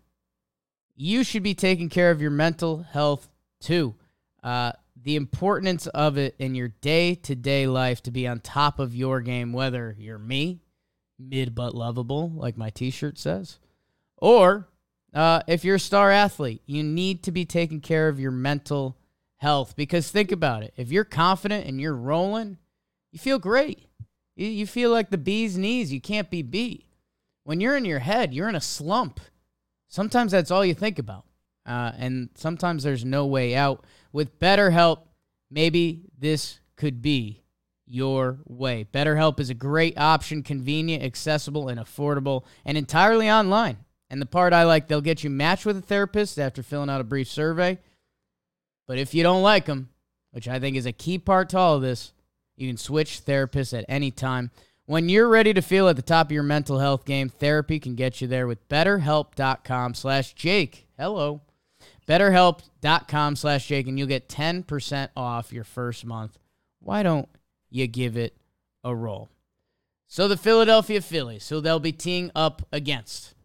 you 0.96 1.24
should 1.24 1.44
be 1.44 1.54
taking 1.54 1.90
care 1.90 2.12
of 2.12 2.22
your 2.22 2.32
mental 2.32 2.84
health 2.92 3.30
too. 3.62 3.96
Uh, 4.44 4.74
the 5.08 5.16
importance 5.16 5.88
of 5.88 6.18
it 6.18 6.36
in 6.38 6.54
your 6.54 6.68
day 6.68 7.16
to 7.16 7.34
day 7.34 7.66
life 7.66 8.04
to 8.04 8.12
be 8.12 8.28
on 8.28 8.42
top 8.42 8.78
of 8.78 8.94
your 8.94 9.22
game, 9.22 9.54
whether 9.54 9.96
you're 9.98 10.20
me, 10.20 10.60
mid 11.18 11.56
but 11.56 11.74
lovable, 11.74 12.30
like 12.36 12.58
my 12.58 12.70
t 12.70 12.92
shirt 12.92 13.18
says, 13.18 13.58
or 14.18 14.68
uh, 15.14 15.40
if 15.48 15.64
you're 15.64 15.78
a 15.78 15.80
star 15.80 16.12
athlete, 16.12 16.62
you 16.66 16.84
need 16.84 17.24
to 17.24 17.32
be 17.32 17.46
taking 17.46 17.80
care 17.80 18.10
of 18.10 18.20
your 18.20 18.32
mental 18.32 18.98
health 19.38 19.78
because 19.78 20.12
think 20.12 20.30
about 20.30 20.64
it. 20.64 20.74
If 20.76 20.92
you're 20.92 21.06
confident 21.06 21.68
and 21.68 21.80
you're 21.80 21.96
rolling, 21.96 22.58
you 23.14 23.20
feel 23.20 23.40
great. 23.40 23.88
You, 24.36 24.48
you 24.48 24.68
feel 24.68 24.92
like 24.92 25.10
the 25.10 25.18
bee's 25.18 25.58
knees. 25.58 25.94
You 25.94 26.02
can't 26.02 26.30
be 26.30 26.42
beat. 26.42 26.84
When 27.46 27.62
you're 27.62 27.78
in 27.78 27.86
your 27.86 28.00
head, 28.00 28.34
you're 28.34 28.50
in 28.50 28.56
a 28.56 28.62
slump. 28.62 29.22
Sometimes 29.88 30.34
that's 30.34 30.52
all 30.52 30.66
you 30.66 30.74
think 30.74 31.00
about. 31.00 31.24
Uh, 31.68 31.92
and 31.98 32.30
sometimes 32.36 32.84
there's 32.84 33.04
no 33.04 33.26
way 33.26 33.56
out. 33.56 33.86
With 34.14 34.40
BetterHelp, 34.40 35.02
maybe 35.52 36.04
this 36.18 36.60
could 36.78 37.02
be 37.02 37.44
your 37.86 38.40
way. 38.46 38.88
BetterHelp 38.94 39.40
is 39.40 39.50
a 39.50 39.54
great 39.54 39.98
option, 39.98 40.44
convenient, 40.44 41.04
accessible, 41.04 41.68
and 41.68 41.80
affordable, 41.80 42.44
and 42.66 42.78
entirely 42.78 43.30
online. 43.30 43.78
And 44.10 44.22
the 44.22 44.26
part 44.26 44.54
I 44.54 44.64
like, 44.64 44.88
they'll 44.88 45.02
get 45.02 45.24
you 45.24 45.30
matched 45.30 45.66
with 45.66 45.78
a 45.78 45.82
therapist 45.82 46.40
after 46.40 46.64
filling 46.64 46.90
out 46.90 47.02
a 47.02 47.06
brief 47.06 47.28
survey. 47.28 47.80
But 48.88 48.98
if 48.98 49.14
you 49.14 49.24
don't 49.24 49.44
like 49.44 49.66
them, 49.66 49.90
which 50.32 50.48
I 50.48 50.60
think 50.60 50.78
is 50.78 50.86
a 50.86 50.94
key 50.94 51.18
part 51.18 51.50
to 51.50 51.58
all 51.58 51.76
of 51.76 51.82
this, 51.82 52.14
you 52.56 52.68
can 52.70 52.78
switch 52.78 53.26
therapists 53.26 53.78
at 53.78 53.86
any 53.90 54.12
time. 54.12 54.52
When 54.86 55.10
you're 55.10 55.28
ready 55.28 55.54
to 55.54 55.62
feel 55.62 55.90
at 55.90 55.98
the 55.98 56.02
top 56.02 56.28
of 56.28 56.32
your 56.32 56.44
mental 56.44 56.80
health 56.80 57.04
game, 57.04 57.28
therapy 57.28 57.80
can 57.80 57.96
get 57.96 58.22
you 58.22 58.28
there 58.28 58.48
with 58.48 58.68
betterhelp.com 58.70 59.94
slash 59.94 60.34
Jake. 60.34 60.88
Hello. 60.98 61.42
BetterHelp.com 62.08 63.36
slash 63.36 63.68
Jake, 63.68 63.88
and 63.88 64.00
you'll 64.00 64.08
get 64.08 64.30
10% 64.30 65.10
off 65.16 65.52
your 65.52 65.64
first 65.64 66.06
month. 66.06 66.38
Why 66.80 67.04
don't 67.04 67.28
you 67.70 67.88
give 67.88 68.16
it 68.16 68.36
a 68.84 68.96
roll? 68.96 69.30
So 70.08 70.28
the 70.28 70.38
Philadelphia 70.38 71.02
Phillies, 71.02 71.50
who 71.50 71.60
they'll 71.60 71.80
be 71.80 71.92
teeing 71.92 72.32
up 72.34 72.66
against. 72.72 73.36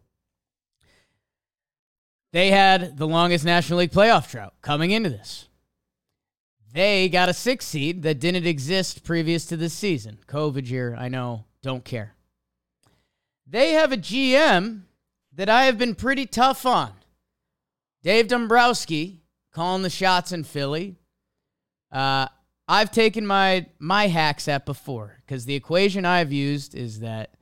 They 2.31 2.51
had 2.51 2.97
the 2.97 3.07
longest 3.07 3.45
National 3.45 3.79
League 3.79 3.91
playoff 3.91 4.31
drought 4.31 4.53
coming 4.61 4.91
into 4.91 5.09
this. 5.09 5.49
They 6.73 7.09
got 7.09 7.29
a 7.29 7.33
six 7.33 7.65
seed 7.65 8.01
that 8.01 8.19
didn't 8.19 8.47
exist 8.47 9.03
previous 9.03 9.45
to 9.47 9.57
this 9.57 9.73
season. 9.73 10.17
COVID 10.27 10.67
year, 10.67 10.95
I 10.97 11.09
know, 11.09 11.45
don't 11.61 11.85
care. 11.85 12.15
They 13.45 13.73
have 13.73 13.91
a 13.91 13.97
GM 13.97 14.83
that 15.33 15.49
I 15.49 15.65
have 15.65 15.77
been 15.77 15.93
pretty 15.93 16.25
tough 16.25 16.65
on. 16.65 16.93
Dave 18.03 18.27
Dombrowski 18.27 19.23
calling 19.53 19.81
the 19.81 19.89
shots 19.89 20.31
in 20.33 20.43
Philly. 20.43 20.97
Uh, 21.91 22.27
I've 22.67 22.91
taken 22.91 23.25
my 23.25 23.67
my 23.79 24.07
hacks 24.07 24.47
at 24.47 24.65
before 24.65 25.17
because 25.25 25.45
the 25.45 25.55
equation 25.55 26.05
I've 26.05 26.31
used 26.31 26.75
is 26.75 26.99
that 26.99 27.35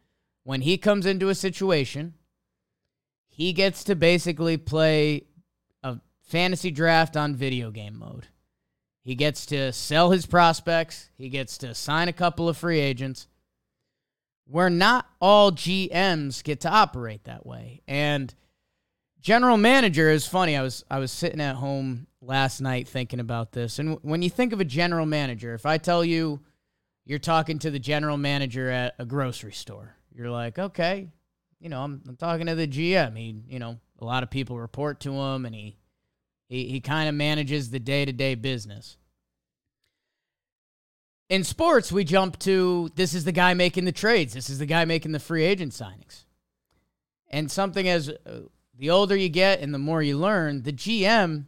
when 0.43 0.61
he 0.61 0.77
comes 0.77 1.05
into 1.05 1.29
a 1.29 1.35
situation, 1.35 2.13
he 3.27 3.53
gets 3.53 3.83
to 3.85 3.95
basically 3.95 4.57
play 4.57 5.25
a 5.83 5.97
fantasy 6.21 6.71
draft 6.71 7.15
on 7.17 7.35
video 7.35 7.71
game 7.71 7.97
mode. 7.97 8.27
He 9.03 9.15
gets 9.15 9.47
to 9.47 9.71
sell 9.73 10.11
his 10.11 10.25
prospects, 10.27 11.09
he 11.17 11.29
gets 11.29 11.57
to 11.59 11.73
sign 11.73 12.07
a 12.07 12.13
couple 12.13 12.47
of 12.47 12.57
free 12.57 12.79
agents. 12.79 13.27
Where 14.45 14.69
not 14.69 15.07
all 15.21 15.51
GMs 15.51 16.43
get 16.43 16.59
to 16.61 16.69
operate 16.69 17.23
that 17.23 17.45
way. 17.45 17.81
And 17.87 18.33
general 19.21 19.57
manager 19.57 20.09
is 20.09 20.25
funny. 20.27 20.57
I 20.57 20.61
was 20.61 20.83
I 20.89 20.99
was 20.99 21.11
sitting 21.11 21.41
at 21.41 21.55
home 21.55 22.07
last 22.21 22.61
night 22.61 22.87
thinking 22.87 23.19
about 23.19 23.51
this. 23.51 23.79
And 23.79 23.97
when 24.01 24.21
you 24.21 24.29
think 24.29 24.53
of 24.53 24.59
a 24.59 24.65
general 24.65 25.05
manager, 25.05 25.53
if 25.53 25.65
I 25.65 25.77
tell 25.77 26.03
you 26.03 26.41
you're 27.05 27.19
talking 27.19 27.59
to 27.59 27.71
the 27.71 27.79
general 27.79 28.17
manager 28.17 28.69
at 28.69 28.95
a 28.99 29.05
grocery 29.05 29.53
store, 29.53 29.95
you're 30.13 30.29
like, 30.29 30.59
"Okay, 30.59 31.09
you 31.59 31.69
know, 31.69 31.81
I'm, 31.81 32.01
I'm 32.07 32.15
talking 32.15 32.47
to 32.47 32.55
the 32.55 32.67
GM. 32.67 33.17
He, 33.17 33.35
you 33.47 33.59
know, 33.59 33.79
a 33.99 34.05
lot 34.05 34.23
of 34.23 34.29
people 34.29 34.59
report 34.59 34.99
to 35.01 35.13
him 35.13 35.45
and 35.45 35.55
he 35.55 35.77
he, 36.49 36.67
he 36.67 36.79
kind 36.81 37.07
of 37.07 37.15
manages 37.15 37.69
the 37.69 37.79
day-to-day 37.79 38.35
business. 38.35 38.97
In 41.29 41.45
sports, 41.45 41.93
we 41.93 42.03
jump 42.03 42.37
to 42.39 42.89
this 42.95 43.13
is 43.13 43.23
the 43.23 43.31
guy 43.31 43.53
making 43.53 43.85
the 43.85 43.93
trades. 43.93 44.33
This 44.33 44.49
is 44.49 44.59
the 44.59 44.65
guy 44.65 44.83
making 44.83 45.13
the 45.13 45.19
free 45.19 45.45
agent 45.45 45.71
signings. 45.71 46.25
And 47.29 47.49
something 47.49 47.87
as 47.87 48.09
uh, 48.09 48.41
the 48.81 48.89
older 48.89 49.15
you 49.15 49.29
get 49.29 49.59
and 49.59 49.71
the 49.71 49.77
more 49.77 50.01
you 50.01 50.17
learn, 50.17 50.63
the 50.63 50.73
GM 50.73 51.45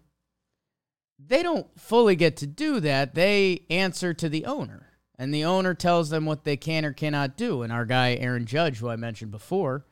they 1.18 1.42
don't 1.42 1.68
fully 1.80 2.16
get 2.16 2.38
to 2.38 2.48
do 2.48 2.80
that. 2.82 3.16
They 3.16 3.64
answer 3.70 4.14
to 4.14 4.30
the 4.30 4.46
owner. 4.46 4.90
And 5.18 5.34
the 5.34 5.46
owner 5.46 5.74
tells 5.74 6.10
them 6.10 6.26
what 6.26 6.44
they 6.44 6.58
can 6.58 6.86
or 6.86 6.94
cannot 6.94 7.36
do. 7.36 7.64
And 7.64 7.72
our 7.72 7.86
guy 7.86 8.16
Aaron 8.16 8.46
Judge, 8.46 8.78
who 8.78 8.90
I 8.90 8.98
mentioned 8.98 9.32
before, 9.32 9.86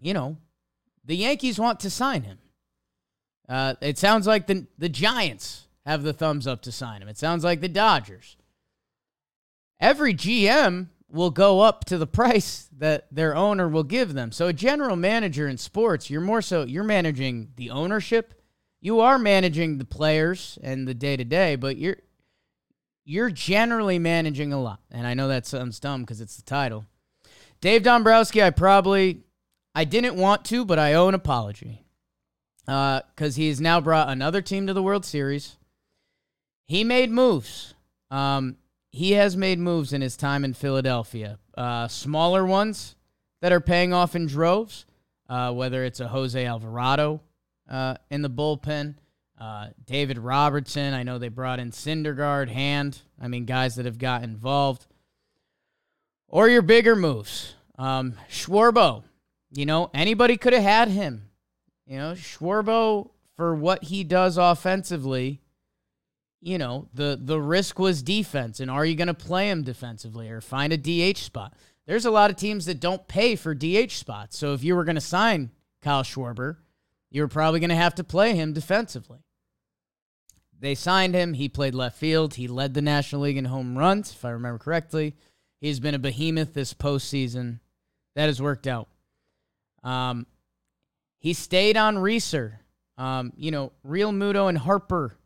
you 0.00 0.12
know, 0.12 0.36
the 1.04 1.16
Yankees 1.16 1.58
want 1.58 1.80
to 1.80 1.90
sign 1.90 2.22
him. 2.22 2.38
Uh, 3.48 3.74
it 3.80 3.96
sounds 3.96 4.26
like 4.26 4.46
the 4.46 4.66
the 4.76 4.88
Giants 4.90 5.68
have 5.86 6.02
the 6.02 6.12
thumbs 6.12 6.46
up 6.46 6.60
to 6.62 6.72
sign 6.72 7.00
him. 7.00 7.08
It 7.08 7.18
sounds 7.18 7.44
like 7.44 7.60
the 7.60 7.68
Dodgers. 7.68 8.36
Every 9.80 10.12
GM 10.12 10.88
will 11.12 11.30
go 11.30 11.60
up 11.60 11.84
to 11.86 11.98
the 11.98 12.06
price 12.06 12.68
that 12.78 13.06
their 13.10 13.36
owner 13.36 13.68
will 13.68 13.84
give 13.84 14.14
them. 14.14 14.32
So 14.32 14.46
a 14.46 14.52
general 14.52 14.96
manager 14.96 15.48
in 15.48 15.58
sports, 15.58 16.10
you're 16.10 16.20
more 16.20 16.42
so 16.42 16.64
you're 16.64 16.84
managing 16.84 17.50
the 17.56 17.70
ownership. 17.70 18.34
You 18.80 19.00
are 19.00 19.18
managing 19.18 19.78
the 19.78 19.84
players 19.84 20.58
and 20.62 20.88
the 20.88 20.94
day 20.94 21.16
to 21.16 21.24
day, 21.24 21.56
but 21.56 21.76
you're 21.76 21.98
you're 23.04 23.30
generally 23.30 23.98
managing 23.98 24.52
a 24.52 24.60
lot. 24.60 24.80
And 24.90 25.06
I 25.06 25.14
know 25.14 25.28
that 25.28 25.46
sounds 25.46 25.80
dumb 25.80 26.02
because 26.02 26.20
it's 26.20 26.36
the 26.36 26.42
title. 26.42 26.86
Dave 27.60 27.82
Dombrowski, 27.82 28.42
I 28.42 28.50
probably 28.50 29.24
I 29.74 29.84
didn't 29.84 30.16
want 30.16 30.44
to, 30.46 30.64
but 30.64 30.78
I 30.78 30.94
owe 30.94 31.08
an 31.08 31.14
apology. 31.14 31.84
Because 32.66 33.02
uh, 33.18 33.36
he's 33.36 33.60
now 33.60 33.80
brought 33.80 34.08
another 34.08 34.40
team 34.40 34.66
to 34.66 34.72
the 34.72 34.82
World 34.82 35.04
Series. 35.04 35.56
He 36.66 36.84
made 36.84 37.10
moves. 37.10 37.74
Um, 38.10 38.56
he 38.90 39.12
has 39.12 39.36
made 39.36 39.58
moves 39.58 39.92
in 39.92 40.00
his 40.00 40.16
time 40.16 40.44
in 40.44 40.52
Philadelphia. 40.52 41.38
Uh, 41.56 41.88
smaller 41.88 42.44
ones 42.44 42.96
that 43.40 43.52
are 43.52 43.60
paying 43.60 43.92
off 43.92 44.16
in 44.16 44.26
droves, 44.26 44.84
uh, 45.28 45.52
whether 45.52 45.84
it's 45.84 46.00
a 46.00 46.08
Jose 46.08 46.44
Alvarado 46.44 47.20
uh, 47.68 47.94
in 48.10 48.22
the 48.22 48.30
bullpen, 48.30 48.96
uh, 49.40 49.68
David 49.84 50.18
Robertson. 50.18 50.92
I 50.92 51.04
know 51.04 51.18
they 51.18 51.28
brought 51.28 51.60
in 51.60 51.70
Syndergaard, 51.70 52.48
Hand. 52.48 53.00
I 53.20 53.28
mean, 53.28 53.44
guys 53.44 53.76
that 53.76 53.86
have 53.86 53.98
got 53.98 54.24
involved. 54.24 54.86
Or 56.28 56.48
your 56.48 56.62
bigger 56.62 56.94
moves. 56.94 57.54
Um, 57.78 58.14
Schwarbo, 58.28 59.04
you 59.50 59.66
know, 59.66 59.90
anybody 59.94 60.36
could 60.36 60.52
have 60.52 60.62
had 60.62 60.88
him. 60.88 61.30
You 61.86 61.98
know, 61.98 62.12
Schwarbo 62.12 63.10
for 63.36 63.54
what 63.54 63.84
he 63.84 64.04
does 64.04 64.36
offensively, 64.36 65.40
you 66.40 66.58
know, 66.58 66.88
the 66.94 67.18
the 67.20 67.40
risk 67.40 67.78
was 67.78 68.02
defense 68.02 68.60
and 68.60 68.70
are 68.70 68.84
you 68.84 68.94
going 68.94 69.08
to 69.08 69.14
play 69.14 69.50
him 69.50 69.62
defensively 69.62 70.30
or 70.30 70.40
find 70.40 70.72
a 70.72 70.76
DH 70.76 71.18
spot? 71.18 71.54
There's 71.86 72.06
a 72.06 72.10
lot 72.10 72.30
of 72.30 72.36
teams 72.36 72.66
that 72.66 72.80
don't 72.80 73.06
pay 73.08 73.36
for 73.36 73.54
DH 73.54 73.90
spots. 73.90 74.38
So 74.38 74.54
if 74.54 74.62
you 74.62 74.76
were 74.76 74.84
going 74.84 74.94
to 74.94 75.00
sign 75.00 75.50
Kyle 75.82 76.02
Schwarber, 76.02 76.56
you 77.10 77.22
were 77.22 77.28
probably 77.28 77.60
going 77.60 77.70
to 77.70 77.76
have 77.76 77.96
to 77.96 78.04
play 78.04 78.34
him 78.34 78.52
defensively. 78.52 79.18
They 80.58 80.74
signed 80.74 81.14
him. 81.14 81.34
He 81.34 81.48
played 81.48 81.74
left 81.74 81.98
field. 81.98 82.34
He 82.34 82.46
led 82.46 82.74
the 82.74 82.82
National 82.82 83.22
League 83.22 83.38
in 83.38 83.46
home 83.46 83.76
runs, 83.76 84.12
if 84.12 84.24
I 84.24 84.30
remember 84.30 84.58
correctly. 84.58 85.16
He's 85.60 85.80
been 85.80 85.94
a 85.94 85.98
behemoth 85.98 86.54
this 86.54 86.74
postseason. 86.74 87.60
That 88.14 88.26
has 88.26 88.42
worked 88.42 88.66
out. 88.66 88.88
Um, 89.82 90.26
he 91.18 91.32
stayed 91.32 91.76
on 91.76 91.98
Reeser. 91.98 92.60
Um, 92.98 93.32
you 93.36 93.50
know, 93.50 93.72
Realmuto 93.86 94.48
and 94.48 94.58
Harper 94.58 95.16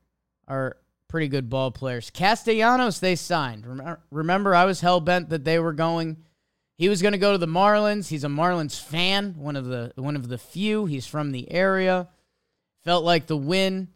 are 0.47 0.77
pretty 1.15 1.29
good 1.29 1.49
ball 1.49 1.71
players. 1.71 2.11
Castellanos, 2.11 2.99
they 2.99 3.15
signed. 3.15 3.65
Remember, 4.11 4.53
I 4.53 4.65
was 4.65 4.81
hell 4.81 4.99
bent 4.99 5.29
that 5.29 5.45
they 5.45 5.61
were 5.61 5.73
going. 5.73 6.17
He 6.77 6.89
was 6.89 7.03
going 7.03 7.13
to 7.13 7.19
go 7.19 7.31
to 7.31 7.39
the 7.39 7.47
Marlins. 7.47 8.09
He's 8.09 8.25
a 8.25 8.29
Marlins 8.29 8.83
fan, 8.83 9.37
one 9.39 9.55
of 9.55 9.65
the 9.67 9.93
one 9.95 10.17
of 10.17 10.29
the 10.29 10.39
few. 10.39 10.87
He's 10.87 11.07
from 11.07 11.31
the 11.31 11.49
area. 11.53 12.09
Felt 12.83 13.05
like 13.05 13.29
the 13.29 13.37
win. 13.37 13.91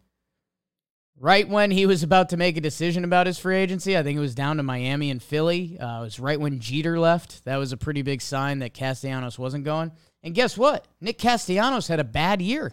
Right 1.19 1.49
when 1.49 1.71
he 1.71 1.85
was 1.85 2.03
about 2.03 2.29
to 2.29 2.37
make 2.37 2.55
a 2.55 2.61
decision 2.61 3.03
about 3.03 3.27
his 3.27 3.37
free 3.37 3.57
agency, 3.57 3.97
I 3.97 4.03
think 4.03 4.15
it 4.15 4.21
was 4.21 4.33
down 4.33 4.55
to 4.55 4.63
Miami 4.63 5.11
and 5.11 5.21
Philly. 5.21 5.77
Uh, 5.77 5.99
it 5.99 6.03
was 6.03 6.21
right 6.21 6.39
when 6.39 6.61
Jeter 6.61 6.97
left. 6.97 7.43
That 7.43 7.57
was 7.57 7.73
a 7.73 7.77
pretty 7.77 8.01
big 8.01 8.21
sign 8.21 8.59
that 8.59 8.73
Castellanos 8.73 9.37
wasn't 9.37 9.65
going. 9.65 9.91
And 10.23 10.33
guess 10.33 10.57
what? 10.57 10.87
Nick 11.01 11.17
Castellanos 11.17 11.89
had 11.89 11.99
a 11.99 12.05
bad 12.05 12.41
year. 12.41 12.71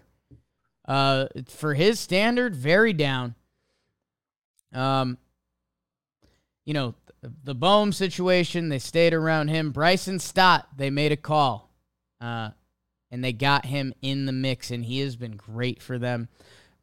Uh, 0.87 1.27
for 1.49 1.75
his 1.75 1.99
standard, 1.99 2.55
very 2.55 2.93
down. 2.93 3.35
Um, 4.73 5.19
you 6.65 6.75
know, 6.75 6.95
the 7.45 7.55
Bohm 7.55 7.93
situation, 7.93 8.69
they 8.69 8.79
stayed 8.79 9.15
around 9.15 9.49
him. 9.49 9.71
Bryson 9.71 10.19
Stott, 10.19 10.69
they 10.77 10.91
made 10.91 11.13
a 11.13 11.17
call. 11.17 11.71
Uh, 12.21 12.51
and 13.11 13.23
they 13.23 13.33
got 13.33 13.67
him 13.67 13.95
in 14.03 14.27
the 14.27 14.33
mix, 14.33 14.71
and 14.71 14.85
he 14.85 15.01
has 15.01 15.17
been 15.17 15.37
great 15.37 15.81
for 15.83 15.99
them. 15.99 16.29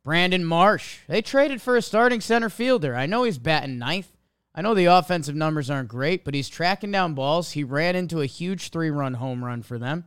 Brandon 0.04 0.44
Marsh, 0.44 1.00
they 1.08 1.22
traded 1.22 1.62
for 1.62 1.76
a 1.76 1.82
starting 1.82 2.22
center 2.22 2.50
fielder. 2.50 2.96
I 2.96 3.06
know 3.06 3.24
he's 3.24 3.38
batting 3.38 3.78
ninth. 3.78 4.12
I 4.56 4.62
know 4.62 4.74
the 4.74 4.86
offensive 4.86 5.36
numbers 5.36 5.70
aren't 5.70 5.90
great, 5.90 6.24
but 6.24 6.34
he's 6.34 6.50
tracking 6.50 6.92
down 6.92 7.14
balls. 7.14 7.52
He 7.52 7.64
ran 7.64 7.96
into 7.96 8.22
a 8.22 8.26
huge 8.26 8.70
three 8.70 8.90
run 8.90 9.16
home 9.16 9.44
run 9.44 9.64
for 9.64 9.80
them. 9.80 10.06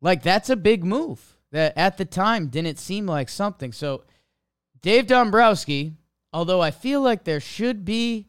Like, 0.00 0.22
that's 0.22 0.50
a 0.50 0.56
big 0.56 0.84
move 0.84 1.36
that 1.50 1.76
at 1.76 1.98
the 1.98 2.04
time 2.04 2.48
didn't 2.48 2.78
seem 2.78 3.06
like 3.06 3.28
something. 3.28 3.72
So, 3.72 4.04
Dave 4.82 5.06
Dombrowski, 5.06 5.94
although 6.32 6.60
I 6.60 6.72
feel 6.72 7.00
like 7.00 7.24
there 7.24 7.40
should 7.40 7.84
be 7.84 8.26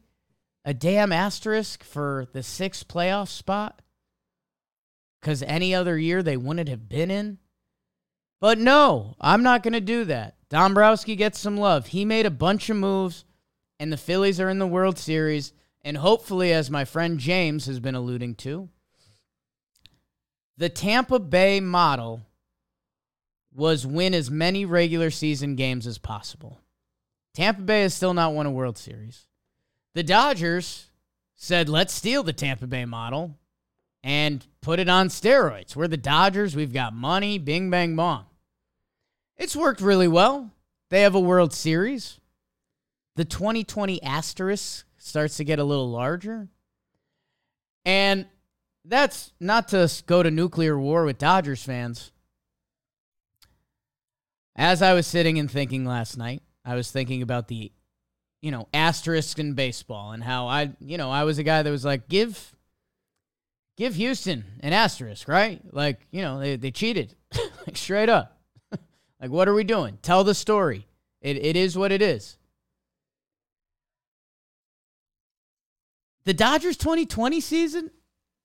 a 0.64 0.72
damn 0.72 1.12
asterisk 1.12 1.82
for 1.82 2.26
the 2.32 2.42
sixth 2.42 2.86
playoff 2.88 3.28
spot, 3.28 3.82
because 5.20 5.42
any 5.42 5.74
other 5.74 5.98
year 5.98 6.22
they 6.22 6.36
wouldn't 6.36 6.68
have 6.68 6.88
been 6.88 7.10
in. 7.10 7.38
But 8.40 8.58
no, 8.58 9.16
I'm 9.20 9.42
not 9.42 9.62
going 9.62 9.72
to 9.72 9.80
do 9.80 10.04
that. 10.04 10.36
Dombrowski 10.48 11.16
gets 11.16 11.38
some 11.38 11.56
love. 11.56 11.88
He 11.88 12.04
made 12.04 12.26
a 12.26 12.30
bunch 12.30 12.70
of 12.70 12.76
moves, 12.76 13.24
and 13.80 13.92
the 13.92 13.96
Phillies 13.96 14.38
are 14.38 14.50
in 14.50 14.58
the 14.58 14.66
World 14.66 14.98
Series. 14.98 15.52
And 15.82 15.96
hopefully, 15.96 16.52
as 16.52 16.70
my 16.70 16.84
friend 16.84 17.18
James 17.18 17.66
has 17.66 17.80
been 17.80 17.94
alluding 17.94 18.36
to, 18.36 18.68
the 20.56 20.68
Tampa 20.68 21.18
Bay 21.18 21.58
model 21.60 22.22
was 23.54 23.86
win 23.86 24.14
as 24.14 24.30
many 24.30 24.64
regular 24.64 25.10
season 25.10 25.54
games 25.54 25.86
as 25.86 25.98
possible. 25.98 26.60
Tampa 27.34 27.62
Bay 27.62 27.82
has 27.82 27.94
still 27.94 28.14
not 28.14 28.34
won 28.34 28.46
a 28.46 28.50
World 28.50 28.76
Series. 28.76 29.26
The 29.94 30.02
Dodgers 30.02 30.90
said, 31.34 31.68
let's 31.68 31.92
steal 31.92 32.22
the 32.22 32.32
Tampa 32.32 32.66
Bay 32.66 32.84
model 32.84 33.38
and 34.02 34.46
put 34.60 34.80
it 34.80 34.88
on 34.88 35.08
steroids. 35.08 35.74
We're 35.74 35.88
the 35.88 35.96
Dodgers. 35.96 36.54
We've 36.54 36.72
got 36.72 36.94
money. 36.94 37.38
Bing, 37.38 37.70
bang, 37.70 37.96
bong. 37.96 38.26
It's 39.36 39.56
worked 39.56 39.80
really 39.80 40.08
well. 40.08 40.50
They 40.90 41.02
have 41.02 41.14
a 41.14 41.20
World 41.20 41.52
Series. 41.52 42.20
The 43.16 43.24
2020 43.24 44.02
asterisk 44.02 44.86
starts 44.96 45.36
to 45.36 45.44
get 45.44 45.58
a 45.58 45.64
little 45.64 45.90
larger. 45.90 46.48
And 47.84 48.26
that's 48.84 49.32
not 49.40 49.68
to 49.68 49.90
go 50.06 50.22
to 50.22 50.30
nuclear 50.30 50.78
war 50.78 51.04
with 51.04 51.18
Dodgers 51.18 51.62
fans. 51.62 52.12
As 54.56 54.82
I 54.82 54.94
was 54.94 55.06
sitting 55.06 55.38
and 55.38 55.50
thinking 55.50 55.84
last 55.84 56.16
night, 56.16 56.42
I 56.64 56.74
was 56.76 56.90
thinking 56.90 57.22
about 57.22 57.48
the, 57.48 57.72
you 58.40 58.50
know, 58.50 58.68
asterisk 58.72 59.38
in 59.38 59.54
baseball 59.54 60.12
and 60.12 60.22
how 60.22 60.46
I, 60.46 60.72
you 60.80 60.96
know, 60.96 61.10
I 61.10 61.24
was 61.24 61.38
a 61.38 61.42
guy 61.42 61.62
that 61.62 61.70
was 61.70 61.84
like, 61.84 62.08
give, 62.08 62.54
give 63.76 63.96
Houston 63.96 64.44
an 64.60 64.72
asterisk, 64.72 65.28
right? 65.28 65.60
Like, 65.72 66.06
you 66.10 66.22
know, 66.22 66.38
they, 66.38 66.56
they 66.56 66.70
cheated, 66.70 67.16
like 67.66 67.76
straight 67.76 68.08
up. 68.08 68.38
like, 69.20 69.30
what 69.30 69.48
are 69.48 69.54
we 69.54 69.64
doing? 69.64 69.98
Tell 70.02 70.22
the 70.22 70.34
story. 70.34 70.86
It, 71.20 71.36
it 71.36 71.56
is 71.56 71.76
what 71.76 71.90
it 71.90 72.02
is. 72.02 72.36
The 76.24 76.34
Dodgers 76.34 76.76
2020 76.76 77.40
season, 77.40 77.90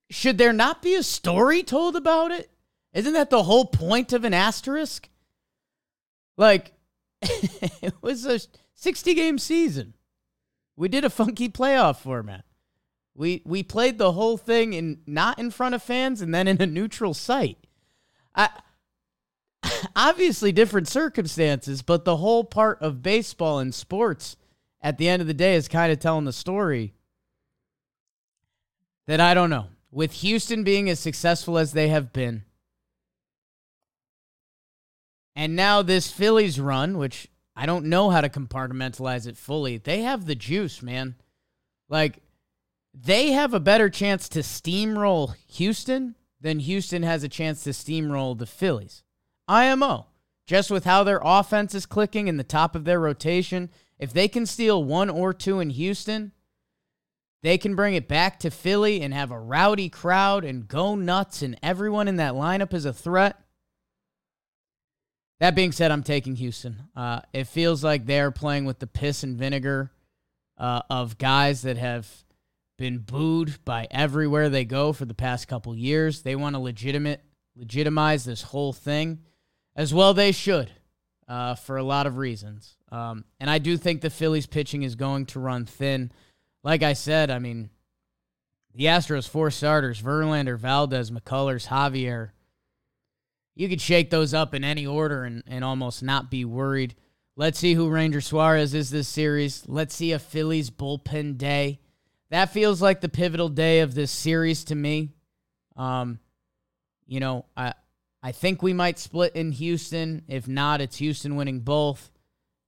should 0.09 0.37
there 0.37 0.53
not 0.53 0.81
be 0.81 0.95
a 0.95 1.03
story 1.03 1.63
told 1.63 1.95
about 1.95 2.31
it? 2.31 2.49
Isn't 2.93 3.13
that 3.13 3.29
the 3.29 3.43
whole 3.43 3.65
point 3.65 4.11
of 4.11 4.25
an 4.25 4.33
asterisk? 4.33 5.07
Like, 6.39 6.71
it 7.21 7.93
was 8.01 8.25
a 8.25 8.39
60 8.73 9.13
game 9.13 9.37
season. 9.37 9.93
We 10.77 10.87
did 10.87 11.03
a 11.03 11.09
funky 11.09 11.49
playoff 11.49 11.97
format. 11.97 12.45
We 13.13 13.41
we 13.45 13.63
played 13.63 13.97
the 13.97 14.13
whole 14.13 14.37
thing 14.37 14.71
in 14.71 15.01
not 15.05 15.37
in 15.37 15.51
front 15.51 15.75
of 15.75 15.83
fans 15.83 16.21
and 16.21 16.33
then 16.33 16.47
in 16.47 16.61
a 16.61 16.65
neutral 16.65 17.13
site. 17.13 17.57
I 18.33 18.47
obviously 19.97 20.53
different 20.53 20.87
circumstances, 20.87 21.81
but 21.81 22.05
the 22.05 22.15
whole 22.15 22.45
part 22.45 22.81
of 22.81 23.03
baseball 23.03 23.59
and 23.59 23.75
sports 23.75 24.37
at 24.81 24.97
the 24.97 25.09
end 25.09 25.21
of 25.21 25.27
the 25.27 25.33
day 25.33 25.55
is 25.55 25.67
kind 25.67 25.91
of 25.91 25.99
telling 25.99 26.23
the 26.23 26.31
story 26.31 26.93
that 29.07 29.19
I 29.19 29.33
don't 29.33 29.49
know. 29.49 29.67
With 29.91 30.13
Houston 30.13 30.63
being 30.63 30.89
as 30.89 31.01
successful 31.01 31.57
as 31.57 31.73
they 31.73 31.89
have 31.89 32.13
been, 32.13 32.45
and 35.35 35.55
now 35.55 35.81
this 35.81 36.11
Phillies 36.11 36.59
run, 36.59 36.97
which 36.97 37.27
I 37.55 37.65
don't 37.65 37.85
know 37.85 38.09
how 38.09 38.21
to 38.21 38.29
compartmentalize 38.29 39.27
it 39.27 39.37
fully, 39.37 39.77
they 39.77 40.01
have 40.01 40.25
the 40.25 40.35
juice, 40.35 40.81
man. 40.81 41.15
Like, 41.89 42.19
they 42.93 43.31
have 43.31 43.53
a 43.53 43.59
better 43.59 43.89
chance 43.89 44.29
to 44.29 44.39
steamroll 44.39 45.35
Houston 45.47 46.15
than 46.41 46.59
Houston 46.59 47.03
has 47.03 47.23
a 47.23 47.29
chance 47.29 47.63
to 47.63 47.71
steamroll 47.71 48.37
the 48.37 48.45
Phillies. 48.45 49.03
IMO, 49.47 50.07
just 50.47 50.71
with 50.71 50.85
how 50.85 51.03
their 51.03 51.21
offense 51.23 51.75
is 51.75 51.85
clicking 51.85 52.27
in 52.27 52.37
the 52.37 52.43
top 52.43 52.75
of 52.75 52.85
their 52.85 52.99
rotation, 52.99 53.69
if 53.97 54.13
they 54.13 54.27
can 54.27 54.45
steal 54.45 54.83
one 54.83 55.09
or 55.09 55.33
two 55.33 55.59
in 55.59 55.69
Houston, 55.71 56.31
they 57.41 57.57
can 57.57 57.75
bring 57.75 57.93
it 57.93 58.07
back 58.07 58.39
to 58.39 58.49
Philly 58.49 59.01
and 59.01 59.13
have 59.13 59.31
a 59.31 59.39
rowdy 59.39 59.89
crowd 59.89 60.43
and 60.43 60.67
go 60.67 60.95
nuts, 60.95 61.41
and 61.41 61.57
everyone 61.63 62.07
in 62.07 62.17
that 62.17 62.33
lineup 62.33 62.73
is 62.73 62.85
a 62.85 62.93
threat. 62.93 63.39
That 65.39 65.55
being 65.55 65.71
said, 65.71 65.91
I'm 65.91 66.03
taking 66.03 66.35
Houston. 66.35 66.77
Uh, 66.95 67.21
it 67.33 67.47
feels 67.47 67.83
like 67.83 68.05
they're 68.05 68.31
playing 68.31 68.65
with 68.65 68.79
the 68.79 68.87
piss 68.87 69.23
and 69.23 69.37
vinegar 69.37 69.91
uh, 70.57 70.81
of 70.89 71.17
guys 71.17 71.61
that 71.61 71.77
have 71.77 72.07
been 72.77 72.99
booed 72.99 73.63
by 73.63 73.87
everywhere 73.91 74.49
they 74.49 74.65
go 74.65 74.91
for 74.93 75.05
the 75.05 75.13
past 75.13 75.47
couple 75.47 75.75
years. 75.75 76.21
They 76.21 76.35
want 76.35 76.55
to 76.55 76.59
legitimate 76.59 77.23
legitimize 77.55 78.23
this 78.23 78.41
whole 78.41 78.71
thing, 78.71 79.19
as 79.75 79.93
well 79.93 80.13
they 80.13 80.31
should, 80.31 80.71
uh, 81.27 81.55
for 81.55 81.75
a 81.75 81.83
lot 81.83 82.07
of 82.07 82.17
reasons. 82.17 82.77
Um, 82.89 83.25
and 83.39 83.49
I 83.49 83.57
do 83.57 83.75
think 83.75 83.99
the 83.99 84.09
Phillies 84.09 84.47
pitching 84.47 84.83
is 84.83 84.95
going 84.95 85.25
to 85.27 85.39
run 85.41 85.65
thin 85.65 86.11
like 86.63 86.83
I 86.83 86.93
said, 86.93 87.31
I 87.31 87.39
mean, 87.39 87.69
the 88.73 88.85
Astros 88.85 89.27
four 89.27 89.51
starters: 89.51 90.01
Verlander, 90.01 90.57
Valdez, 90.57 91.11
McCullers, 91.11 91.67
Javier. 91.67 92.31
You 93.59 93.67
could 93.67 93.81
shake 93.81 94.09
those 94.09 94.33
up 94.33 94.53
in 94.55 94.63
any 94.63 94.87
order 94.87 95.25
and, 95.25 95.43
and 95.45 95.65
almost 95.65 96.01
not 96.01 96.31
be 96.31 96.45
worried. 96.45 96.95
Let's 97.35 97.59
see 97.59 97.73
who 97.73 97.89
Ranger 97.89 98.21
Suarez 98.21 98.73
is 98.73 98.89
this 98.89 99.09
series. 99.09 99.67
Let's 99.67 99.93
see 99.93 100.13
a 100.13 100.19
Phillies 100.19 100.69
bullpen 100.69 101.37
day. 101.37 101.81
That 102.29 102.53
feels 102.53 102.81
like 102.81 103.01
the 103.01 103.09
pivotal 103.09 103.49
day 103.49 103.81
of 103.81 103.93
this 103.93 104.11
series 104.11 104.63
to 104.65 104.75
me. 104.75 105.09
Um, 105.75 106.19
you 107.05 107.19
know, 107.19 107.47
I 107.57 107.73
I 108.23 108.31
think 108.31 108.63
we 108.63 108.71
might 108.71 108.97
split 108.97 109.35
in 109.35 109.51
Houston. 109.51 110.23
If 110.29 110.47
not, 110.47 110.79
it's 110.79 110.95
Houston 110.95 111.35
winning 111.35 111.59
both. 111.59 112.11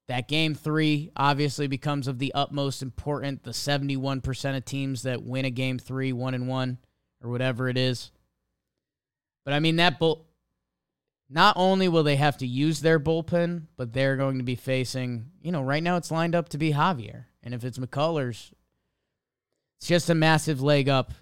That 0.10 0.28
game 0.28 0.56
three 0.56 1.10
obviously 1.16 1.68
becomes 1.68 2.10
of 2.10 2.20
the 2.20 2.34
utmost 2.34 2.82
important. 2.82 3.44
The 3.44 3.52
71% 3.52 4.58
of 4.58 4.66
teams 4.66 5.04
that 5.04 5.24
win 5.24 5.46
a 5.46 5.52
game 5.52 5.80
three, 5.80 6.12
one 6.12 6.34
and 6.34 6.50
one, 6.50 6.80
or 7.24 7.30
whatever 7.30 7.70
it 7.70 7.78
is. 7.78 8.12
But 9.46 9.54
I 9.54 9.62
mean, 9.62 9.78
that 9.78 9.98
bull. 9.98 10.28
Not 11.34 11.56
only 11.56 11.88
will 11.88 12.04
they 12.04 12.18
have 12.18 12.38
to 12.40 12.46
use 12.46 12.82
their 12.82 13.00
bullpen, 13.00 13.68
but 13.78 13.94
they're 13.94 14.18
going 14.18 14.40
to 14.40 14.44
be 14.44 14.56
facing, 14.56 15.32
you 15.42 15.54
know, 15.54 15.62
right 15.62 15.82
now 15.82 15.96
it's 15.96 16.12
lined 16.12 16.36
up 16.36 16.50
to 16.50 16.58
be 16.58 16.74
Javier. 16.74 17.26
And 17.42 17.54
if 17.54 17.64
it's 17.64 17.78
McCullers, 17.78 18.52
it's 19.78 19.88
just 19.88 20.10
a 20.10 20.16
massive 20.16 20.62
leg 20.62 20.90
up. 20.90 21.14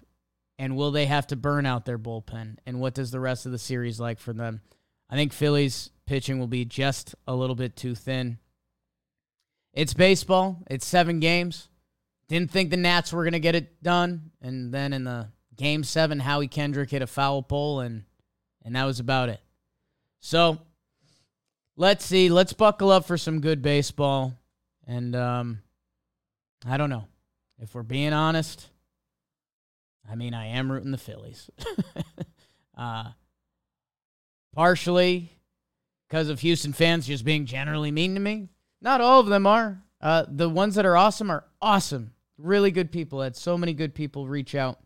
And 0.58 0.76
will 0.76 0.90
they 0.90 1.06
have 1.06 1.28
to 1.28 1.36
burn 1.36 1.64
out 1.64 1.84
their 1.84 1.98
bullpen? 1.98 2.56
And 2.66 2.80
what 2.80 2.92
does 2.92 3.12
the 3.12 3.20
rest 3.20 3.46
of 3.46 3.52
the 3.52 3.58
series 3.58 4.00
like 4.00 4.18
for 4.18 4.32
them? 4.32 4.62
I 5.08 5.14
think 5.14 5.32
Phillies 5.32 5.90
pitching 6.06 6.40
will 6.40 6.48
be 6.48 6.64
just 6.64 7.14
a 7.28 7.34
little 7.34 7.56
bit 7.56 7.76
too 7.76 7.94
thin. 7.94 8.38
It's 9.72 9.94
baseball. 9.94 10.64
It's 10.68 10.84
seven 10.84 11.20
games. 11.20 11.68
Didn't 12.26 12.50
think 12.50 12.70
the 12.70 12.76
Nats 12.76 13.12
were 13.12 13.22
going 13.22 13.32
to 13.32 13.38
get 13.38 13.54
it 13.54 13.80
done. 13.80 14.32
And 14.42 14.74
then 14.74 14.92
in 14.92 15.04
the 15.04 15.28
game 15.56 15.84
seven, 15.84 16.18
Howie 16.18 16.48
Kendrick 16.48 16.90
hit 16.90 17.00
a 17.00 17.06
foul 17.06 17.42
pole, 17.42 17.78
and, 17.78 18.02
and 18.64 18.74
that 18.74 18.84
was 18.84 18.98
about 18.98 19.28
it. 19.28 19.40
So 20.20 20.58
let's 21.76 22.04
see. 22.04 22.28
Let's 22.28 22.52
buckle 22.52 22.90
up 22.90 23.06
for 23.06 23.18
some 23.18 23.40
good 23.40 23.62
baseball. 23.62 24.34
And 24.86 25.16
um, 25.16 25.62
I 26.66 26.76
don't 26.76 26.90
know. 26.90 27.06
If 27.58 27.74
we're 27.74 27.82
being 27.82 28.12
honest, 28.12 28.66
I 30.10 30.14
mean, 30.14 30.34
I 30.34 30.46
am 30.46 30.70
rooting 30.70 30.92
the 30.92 30.98
Phillies. 30.98 31.50
uh, 32.76 33.10
partially 34.54 35.30
because 36.08 36.28
of 36.28 36.40
Houston 36.40 36.72
fans 36.72 37.06
just 37.06 37.24
being 37.24 37.46
generally 37.46 37.90
mean 37.90 38.14
to 38.14 38.20
me. 38.20 38.48
Not 38.80 39.00
all 39.00 39.20
of 39.20 39.26
them 39.26 39.46
are. 39.46 39.82
Uh, 40.00 40.24
the 40.28 40.48
ones 40.48 40.74
that 40.74 40.86
are 40.86 40.96
awesome 40.96 41.30
are 41.30 41.44
awesome. 41.60 42.12
Really 42.38 42.70
good 42.70 42.90
people. 42.90 43.20
I 43.20 43.24
had 43.24 43.36
so 43.36 43.58
many 43.58 43.74
good 43.74 43.94
people 43.94 44.26
reach 44.26 44.54
out. 44.54 44.80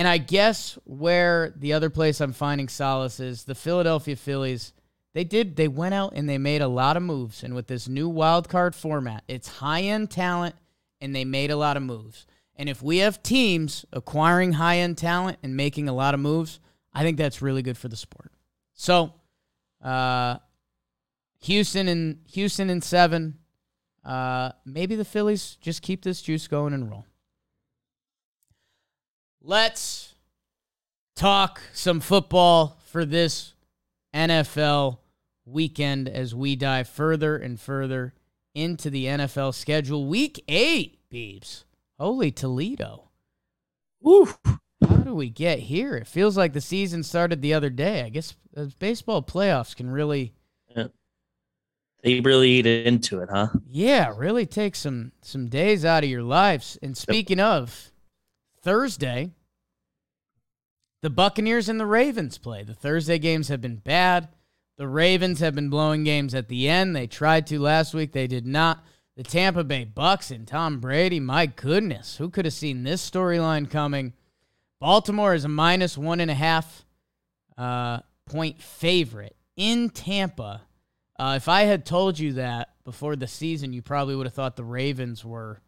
And 0.00 0.08
I 0.08 0.16
guess 0.16 0.78
where 0.84 1.52
the 1.54 1.74
other 1.74 1.90
place 1.90 2.22
I'm 2.22 2.32
finding 2.32 2.70
solace 2.70 3.20
is 3.20 3.44
the 3.44 3.54
Philadelphia 3.54 4.16
Phillies. 4.16 4.72
They 5.12 5.24
did. 5.24 5.56
They 5.56 5.68
went 5.68 5.92
out 5.92 6.14
and 6.16 6.26
they 6.26 6.38
made 6.38 6.62
a 6.62 6.68
lot 6.68 6.96
of 6.96 7.02
moves. 7.02 7.44
And 7.44 7.54
with 7.54 7.66
this 7.66 7.86
new 7.86 8.08
wild 8.08 8.48
card 8.48 8.74
format, 8.74 9.24
it's 9.28 9.58
high 9.58 9.82
end 9.82 10.10
talent, 10.10 10.54
and 11.02 11.14
they 11.14 11.26
made 11.26 11.50
a 11.50 11.56
lot 11.56 11.76
of 11.76 11.82
moves. 11.82 12.26
And 12.56 12.66
if 12.66 12.82
we 12.82 12.96
have 13.00 13.22
teams 13.22 13.84
acquiring 13.92 14.54
high 14.54 14.78
end 14.78 14.96
talent 14.96 15.36
and 15.42 15.54
making 15.54 15.86
a 15.86 15.92
lot 15.92 16.14
of 16.14 16.20
moves, 16.20 16.60
I 16.94 17.02
think 17.02 17.18
that's 17.18 17.42
really 17.42 17.60
good 17.60 17.76
for 17.76 17.88
the 17.88 17.96
sport. 17.96 18.32
So, 18.72 19.12
uh, 19.84 20.38
Houston 21.42 21.88
and 21.88 22.20
Houston 22.32 22.70
in 22.70 22.80
seven. 22.80 23.36
Uh, 24.02 24.52
maybe 24.64 24.96
the 24.96 25.04
Phillies 25.04 25.58
just 25.60 25.82
keep 25.82 26.04
this 26.04 26.22
juice 26.22 26.48
going 26.48 26.72
and 26.72 26.90
roll. 26.90 27.04
Let's 29.42 30.14
talk 31.16 31.62
some 31.72 32.00
football 32.00 32.78
for 32.84 33.04
this 33.04 33.54
NFL 34.14 34.98
weekend 35.46 36.08
as 36.08 36.34
we 36.34 36.56
dive 36.56 36.88
further 36.88 37.36
and 37.36 37.58
further 37.58 38.12
into 38.54 38.90
the 38.90 39.06
NFL 39.06 39.54
schedule. 39.54 40.06
Week 40.06 40.42
eight, 40.46 40.98
Beebs. 41.10 41.64
Holy 41.98 42.30
Toledo. 42.30 43.10
Woo. 44.00 44.28
How 44.44 44.96
do 44.96 45.14
we 45.14 45.30
get 45.30 45.58
here? 45.58 45.96
It 45.96 46.06
feels 46.06 46.36
like 46.36 46.52
the 46.52 46.60
season 46.60 47.02
started 47.02 47.40
the 47.40 47.54
other 47.54 47.70
day. 47.70 48.02
I 48.02 48.08
guess 48.08 48.34
uh, 48.56 48.66
baseball 48.78 49.22
playoffs 49.22 49.74
can 49.74 49.90
really 49.90 50.34
They 52.02 52.20
really 52.20 52.50
eat 52.50 52.66
into 52.66 53.20
it, 53.20 53.28
huh? 53.30 53.48
Yeah, 53.70 54.12
really 54.16 54.46
take 54.46 54.74
some 54.74 55.12
some 55.22 55.48
days 55.48 55.84
out 55.84 56.04
of 56.04 56.10
your 56.10 56.22
lives. 56.22 56.78
And 56.82 56.96
speaking 56.96 57.40
of 57.40 57.89
Thursday, 58.62 59.32
the 61.02 61.10
Buccaneers 61.10 61.68
and 61.68 61.80
the 61.80 61.86
Ravens 61.86 62.38
play. 62.38 62.62
The 62.62 62.74
Thursday 62.74 63.18
games 63.18 63.48
have 63.48 63.60
been 63.60 63.76
bad. 63.76 64.28
The 64.76 64.88
Ravens 64.88 65.40
have 65.40 65.54
been 65.54 65.70
blowing 65.70 66.04
games 66.04 66.34
at 66.34 66.48
the 66.48 66.68
end. 66.68 66.94
They 66.94 67.06
tried 67.06 67.46
to 67.48 67.58
last 67.58 67.94
week. 67.94 68.12
They 68.12 68.26
did 68.26 68.46
not. 68.46 68.84
The 69.16 69.22
Tampa 69.22 69.64
Bay 69.64 69.84
Bucks 69.84 70.30
and 70.30 70.46
Tom 70.46 70.80
Brady, 70.80 71.20
my 71.20 71.46
goodness, 71.46 72.16
who 72.16 72.30
could 72.30 72.44
have 72.44 72.54
seen 72.54 72.84
this 72.84 73.08
storyline 73.08 73.70
coming? 73.70 74.14
Baltimore 74.80 75.34
is 75.34 75.44
a 75.44 75.48
minus 75.48 75.98
one 75.98 76.20
and 76.20 76.30
a 76.30 76.34
half 76.34 76.86
uh, 77.58 78.00
point 78.24 78.62
favorite 78.62 79.36
in 79.56 79.90
Tampa. 79.90 80.62
Uh, 81.18 81.34
if 81.36 81.48
I 81.48 81.62
had 81.62 81.84
told 81.84 82.18
you 82.18 82.34
that 82.34 82.70
before 82.84 83.16
the 83.16 83.26
season, 83.26 83.74
you 83.74 83.82
probably 83.82 84.16
would 84.16 84.26
have 84.26 84.32
thought 84.32 84.56
the 84.56 84.64
Ravens 84.64 85.22
were 85.22 85.60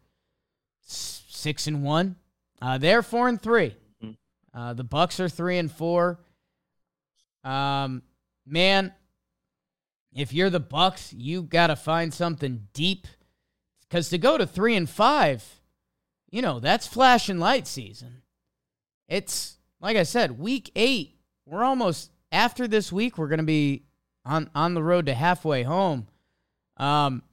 six 0.81 1.67
and 1.67 1.83
one. 1.83 2.15
Uh, 2.63 2.77
they're 2.77 3.03
four 3.03 3.27
and 3.27 3.41
three. 3.41 3.75
Mhm. 4.01 4.15
Uh, 4.53 4.73
the 4.73 4.85
Bucks 4.85 5.19
are 5.19 5.27
three 5.27 5.57
and 5.57 5.69
four. 5.69 6.17
Um, 7.43 8.03
man, 8.45 8.93
if 10.13 10.31
you're 10.31 10.49
the 10.49 10.61
Bucks, 10.61 11.11
you 11.11 11.43
got 11.43 11.67
to 11.67 11.75
find 11.75 12.13
something 12.13 12.69
deep 12.71 13.05
because 13.81 14.07
to 14.09 14.17
go 14.17 14.37
to 14.37 14.47
three 14.47 14.77
and 14.77 14.89
five, 14.89 15.43
you 16.31 16.41
know 16.41 16.61
that's 16.61 16.87
flash 16.87 17.27
and 17.27 17.39
light 17.39 17.67
season. 17.67 18.21
It's 19.09 19.57
like 19.81 19.97
I 19.97 20.03
said, 20.03 20.39
week 20.39 20.71
eight. 20.77 21.19
We're 21.45 21.65
almost 21.65 22.11
after 22.31 22.65
this 22.65 22.93
week. 22.93 23.17
We're 23.17 23.27
gonna 23.27 23.43
be 23.43 23.83
on 24.23 24.49
on 24.55 24.73
the 24.73 24.83
road 24.83 25.07
to 25.07 25.13
halfway 25.13 25.63
home. 25.63 26.07
Um, 26.77 27.23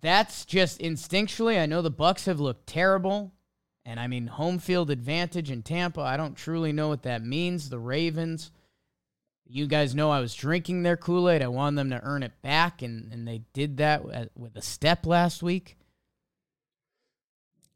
that's 0.00 0.46
just 0.46 0.80
instinctually. 0.80 1.60
I 1.60 1.66
know 1.66 1.82
the 1.82 1.90
Bucks 1.90 2.24
have 2.24 2.40
looked 2.40 2.66
terrible, 2.66 3.32
and 3.88 3.98
I 3.98 4.06
mean 4.06 4.26
home 4.26 4.58
field 4.58 4.90
advantage 4.90 5.50
in 5.50 5.62
Tampa. 5.62 6.02
I 6.02 6.18
don't 6.18 6.36
truly 6.36 6.72
know 6.72 6.88
what 6.88 7.04
that 7.04 7.24
means. 7.24 7.70
The 7.70 7.78
Ravens. 7.78 8.50
You 9.46 9.66
guys 9.66 9.94
know 9.94 10.10
I 10.10 10.20
was 10.20 10.34
drinking 10.34 10.82
their 10.82 10.98
Kool 10.98 11.30
Aid. 11.30 11.40
I 11.40 11.48
wanted 11.48 11.78
them 11.78 11.90
to 11.90 12.04
earn 12.04 12.22
it 12.22 12.42
back, 12.42 12.82
and, 12.82 13.10
and 13.10 13.26
they 13.26 13.44
did 13.54 13.78
that 13.78 14.04
with 14.36 14.56
a 14.56 14.62
step 14.62 15.06
last 15.06 15.42
week. 15.42 15.78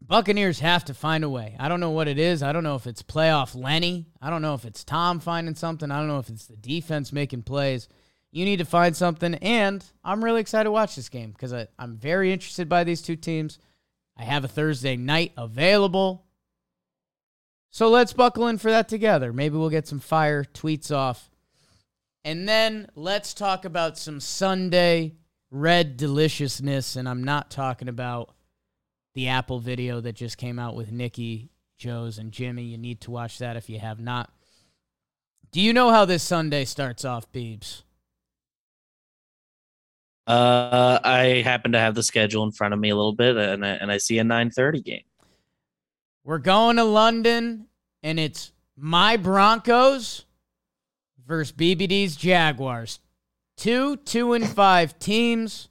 Buccaneers 0.03 0.61
have 0.61 0.85
to 0.85 0.95
find 0.95 1.25
a 1.25 1.31
way. 1.31 1.57
I 1.59 1.69
don't 1.69 1.81
know 1.81 1.93
what 1.93 2.09
it 2.09 2.19
is. 2.19 2.43
I 2.43 2.53
don't 2.53 2.65
know 2.65 2.75
if 2.75 2.87
it's 2.87 3.03
playoff 3.03 3.55
Lenny. 3.55 4.05
I 4.21 4.29
don't 4.29 4.43
know 4.43 4.53
if 4.53 4.67
it's 4.67 4.85
Tom 4.85 5.19
finding 5.19 5.55
something. 5.55 5.91
I 5.91 5.97
don't 5.97 6.09
know 6.09 6.19
if 6.19 6.29
it's 6.29 6.47
the 6.47 6.57
defense 6.57 7.11
making 7.11 7.45
plays. 7.45 7.89
You 8.31 8.45
need 8.45 8.59
to 8.59 8.67
find 8.67 8.95
something. 8.95 9.37
And 9.37 9.83
I'm 10.05 10.23
really 10.23 10.43
excited 10.43 10.65
to 10.65 10.73
watch 10.73 10.95
this 10.95 11.09
game 11.09 11.31
because 11.31 11.55
I'm 11.79 11.97
very 11.97 12.35
interested 12.35 12.69
by 12.69 12.85
these 12.85 13.01
two 13.01 13.17
teams. 13.17 13.59
I 14.17 14.25
have 14.25 14.45
a 14.45 14.49
Thursday 14.49 14.97
night 14.97 15.33
available. 15.37 16.27
So 17.71 17.89
let's 17.89 18.13
buckle 18.13 18.49
in 18.49 18.59
for 18.59 18.71
that 18.71 18.89
together. 18.89 19.33
Maybe 19.33 19.57
we'll 19.57 19.71
get 19.71 19.89
some 19.89 20.01
fire 20.01 20.45
tweets 20.45 20.95
off. 20.95 21.31
And 22.25 22.49
then 22.49 22.89
let's 22.95 23.35
talk 23.35 23.65
about 23.65 23.99
some 23.99 24.21
Sunday 24.21 25.15
red 25.51 25.97
deliciousness. 25.97 26.97
And 26.97 27.09
I'm 27.09 27.25
not 27.25 27.51
talking 27.51 27.89
about 27.89 28.35
the 29.15 29.29
Apple 29.29 29.59
video 29.59 30.01
that 30.01 30.15
just 30.15 30.39
came 30.39 30.59
out 30.59 30.77
with 30.77 30.93
Nikki, 30.93 31.51
Joe's, 31.79 32.19
and 32.19 32.31
Jimmy. 32.31 32.65
You 32.65 32.79
need 32.79 33.01
to 33.03 33.11
watch 33.11 33.39
that 33.39 33.57
if 33.57 33.69
you 33.69 33.79
have 33.79 34.01
not. 34.01 34.31
Do 35.51 35.61
you 35.61 35.73
know 35.73 35.91
how 35.91 36.05
this 36.05 36.23
Sunday 36.23 36.65
starts 36.65 37.05
off, 37.05 37.31
Beebs? 37.33 37.83
Uh, 40.27 41.01
I 41.03 41.43
happen 41.45 41.73
to 41.73 41.79
have 41.79 41.95
the 41.95 42.03
schedule 42.03 42.45
in 42.45 42.53
front 42.53 42.75
of 42.75 42.81
me 42.81 42.91
a 42.91 42.97
little 42.97 43.15
bit, 43.15 43.37
and 43.37 43.65
I, 43.65 43.71
and 43.71 43.91
I 43.91 43.99
see 43.99 44.19
a 44.19 44.25
9:30 44.25 44.85
game. 44.85 45.03
We're 46.25 46.39
going 46.39 46.77
to 46.77 46.85
London, 46.85 47.67
and 48.03 48.21
it's 48.21 48.53
my 48.77 49.17
Broncos 49.17 50.25
versus 51.27 51.53
BBD's 51.53 52.15
Jaguars. 52.15 53.01
Two, 53.57 53.97
two, 53.97 54.33
and 54.33 54.49
five 54.49 54.99
teams. 54.99 55.69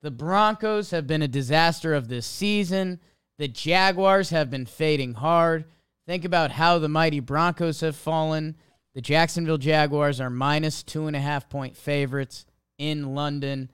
The 0.00 0.10
Broncos 0.12 0.92
have 0.92 1.08
been 1.08 1.22
a 1.22 1.28
disaster 1.28 1.94
of 1.94 2.08
this 2.08 2.26
season. 2.26 3.00
The 3.38 3.48
Jaguars 3.48 4.30
have 4.30 4.48
been 4.48 4.66
fading 4.66 5.14
hard. 5.14 5.64
Think 6.06 6.24
about 6.24 6.52
how 6.52 6.78
the 6.78 6.88
mighty 6.88 7.20
Broncos 7.20 7.80
have 7.80 7.96
fallen. 7.96 8.56
The 8.94 9.00
Jacksonville 9.00 9.58
Jaguars 9.58 10.20
are 10.20 10.30
minus 10.30 10.84
two 10.84 11.08
and 11.08 11.16
a 11.16 11.20
half 11.20 11.48
point 11.48 11.76
favorites 11.76 12.46
in 12.78 13.14
London. 13.14 13.70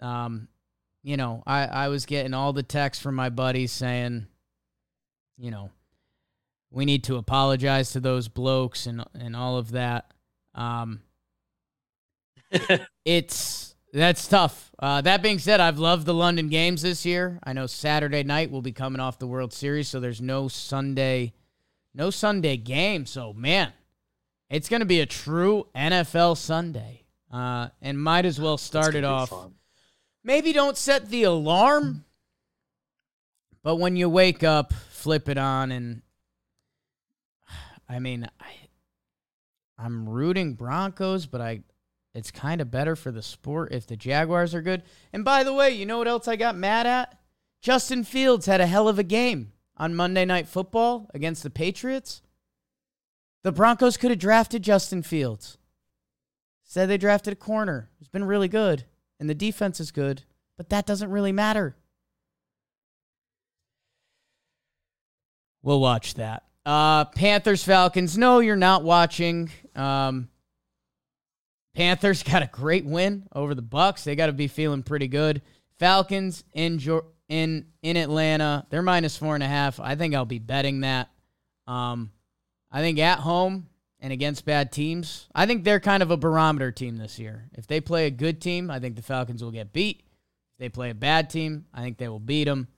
Um, 0.00 0.48
you 1.02 1.16
know, 1.16 1.42
I, 1.46 1.66
I 1.66 1.88
was 1.88 2.06
getting 2.06 2.34
all 2.34 2.52
the 2.52 2.62
texts 2.62 3.02
from 3.02 3.14
my 3.14 3.30
buddies 3.30 3.72
saying, 3.72 4.26
you 5.36 5.50
know, 5.50 5.70
we 6.70 6.84
need 6.84 7.04
to 7.04 7.16
apologize 7.16 7.92
to 7.92 8.00
those 8.00 8.28
blokes 8.28 8.86
and 8.86 9.04
and 9.14 9.34
all 9.34 9.56
of 9.56 9.72
that. 9.72 10.12
Um, 10.54 11.00
it's 13.04 13.74
that's 13.92 14.26
tough. 14.28 14.70
Uh, 14.78 15.00
that 15.00 15.22
being 15.22 15.38
said, 15.38 15.60
I've 15.60 15.78
loved 15.78 16.04
the 16.04 16.14
London 16.14 16.48
games 16.48 16.82
this 16.82 17.06
year. 17.06 17.38
I 17.42 17.52
know 17.52 17.66
Saturday 17.66 18.22
night 18.22 18.50
will 18.50 18.62
be 18.62 18.72
coming 18.72 19.00
off 19.00 19.18
the 19.18 19.26
World 19.26 19.52
Series, 19.52 19.88
so 19.88 19.98
there's 19.98 20.20
no 20.20 20.48
Sunday, 20.48 21.32
no 21.94 22.10
Sunday 22.10 22.56
game. 22.56 23.06
So 23.06 23.32
man, 23.32 23.72
it's 24.50 24.68
going 24.68 24.80
to 24.80 24.86
be 24.86 25.00
a 25.00 25.06
true 25.06 25.66
NFL 25.74 26.36
Sunday, 26.36 26.97
uh, 27.30 27.68
and 27.80 28.00
might 28.00 28.24
as 28.24 28.40
well 28.40 28.58
start 28.58 28.94
it 28.94 29.04
off. 29.04 29.32
Maybe 30.24 30.52
don't 30.52 30.76
set 30.76 31.08
the 31.08 31.24
alarm, 31.24 32.04
but 33.62 33.76
when 33.76 33.96
you 33.96 34.08
wake 34.08 34.42
up, 34.42 34.72
flip 34.90 35.28
it 35.28 35.38
on, 35.38 35.72
and 35.72 36.02
I 37.88 37.98
mean, 37.98 38.28
I, 38.40 38.52
I'm 39.78 40.08
rooting 40.08 40.54
Broncos, 40.54 41.26
but 41.26 41.40
I 41.40 41.62
it's 42.14 42.30
kind 42.30 42.60
of 42.60 42.70
better 42.70 42.96
for 42.96 43.12
the 43.12 43.22
sport 43.22 43.72
if 43.72 43.86
the 43.86 43.96
Jaguars 43.96 44.54
are 44.54 44.62
good. 44.62 44.82
And 45.12 45.24
by 45.24 45.44
the 45.44 45.52
way, 45.52 45.70
you 45.70 45.86
know 45.86 45.98
what 45.98 46.08
else 46.08 46.26
I 46.26 46.36
got 46.36 46.56
mad 46.56 46.86
at? 46.86 47.16
Justin 47.60 48.02
Fields 48.02 48.46
had 48.46 48.60
a 48.60 48.66
hell 48.66 48.88
of 48.88 48.98
a 48.98 49.04
game 49.04 49.52
on 49.76 49.94
Monday 49.94 50.24
Night 50.24 50.48
Football 50.48 51.08
against 51.14 51.42
the 51.42 51.50
Patriots. 51.50 52.22
The 53.44 53.52
Broncos 53.52 53.96
could 53.96 54.10
have 54.10 54.18
drafted 54.18 54.62
Justin 54.62 55.02
Fields. 55.02 55.58
Said 56.68 56.90
they 56.90 56.98
drafted 56.98 57.32
a 57.32 57.36
corner 57.36 57.88
who's 57.98 58.08
been 58.08 58.24
really 58.24 58.46
good, 58.46 58.84
and 59.18 59.28
the 59.28 59.34
defense 59.34 59.80
is 59.80 59.90
good, 59.90 60.24
but 60.58 60.68
that 60.68 60.84
doesn't 60.84 61.10
really 61.10 61.32
matter. 61.32 61.76
We'll 65.62 65.80
watch 65.80 66.12
that. 66.14 66.44
Uh, 66.66 67.06
Panthers 67.06 67.64
Falcons. 67.64 68.18
No, 68.18 68.40
you're 68.40 68.54
not 68.54 68.84
watching. 68.84 69.50
Um, 69.74 70.28
Panthers 71.74 72.22
got 72.30 72.42
a 72.42 72.50
great 72.52 72.84
win 72.84 73.26
over 73.34 73.54
the 73.54 73.62
Bucks. 73.62 74.04
They 74.04 74.14
got 74.14 74.26
to 74.26 74.34
be 74.34 74.46
feeling 74.46 74.82
pretty 74.82 75.08
good. 75.08 75.40
Falcons 75.78 76.44
in 76.52 76.78
in 77.30 77.64
in 77.80 77.96
Atlanta, 77.96 78.66
they're 78.68 78.82
minus 78.82 79.16
four 79.16 79.34
and 79.34 79.42
a 79.42 79.48
half. 79.48 79.80
I 79.80 79.94
think 79.94 80.14
I'll 80.14 80.26
be 80.26 80.38
betting 80.38 80.80
that. 80.80 81.08
Um, 81.66 82.10
I 82.70 82.82
think 82.82 82.98
at 82.98 83.20
home 83.20 83.67
and 84.00 84.12
against 84.12 84.44
bad 84.44 84.70
teams, 84.70 85.28
I 85.34 85.46
think 85.46 85.64
they're 85.64 85.80
kind 85.80 86.02
of 86.02 86.10
a 86.10 86.16
barometer 86.16 86.70
team 86.70 86.96
this 86.96 87.18
year. 87.18 87.48
If 87.54 87.66
they 87.66 87.80
play 87.80 88.06
a 88.06 88.10
good 88.10 88.40
team, 88.40 88.70
I 88.70 88.78
think 88.78 88.96
the 88.96 89.02
Falcons 89.02 89.42
will 89.42 89.50
get 89.50 89.72
beat. 89.72 90.00
If 90.54 90.58
they 90.58 90.68
play 90.68 90.90
a 90.90 90.94
bad 90.94 91.30
team, 91.30 91.66
I 91.74 91.82
think 91.82 91.98
they 91.98 92.08
will 92.08 92.20
beat 92.20 92.44
them. 92.44 92.68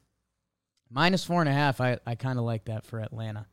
Minus 0.90 1.24
four 1.24 1.40
and 1.40 1.48
a 1.48 1.52
half, 1.52 1.80
I, 1.80 1.98
I 2.06 2.14
kind 2.14 2.38
of 2.38 2.44
like 2.44 2.64
that 2.64 2.84
for 2.84 3.00
Atlanta. 3.00 3.46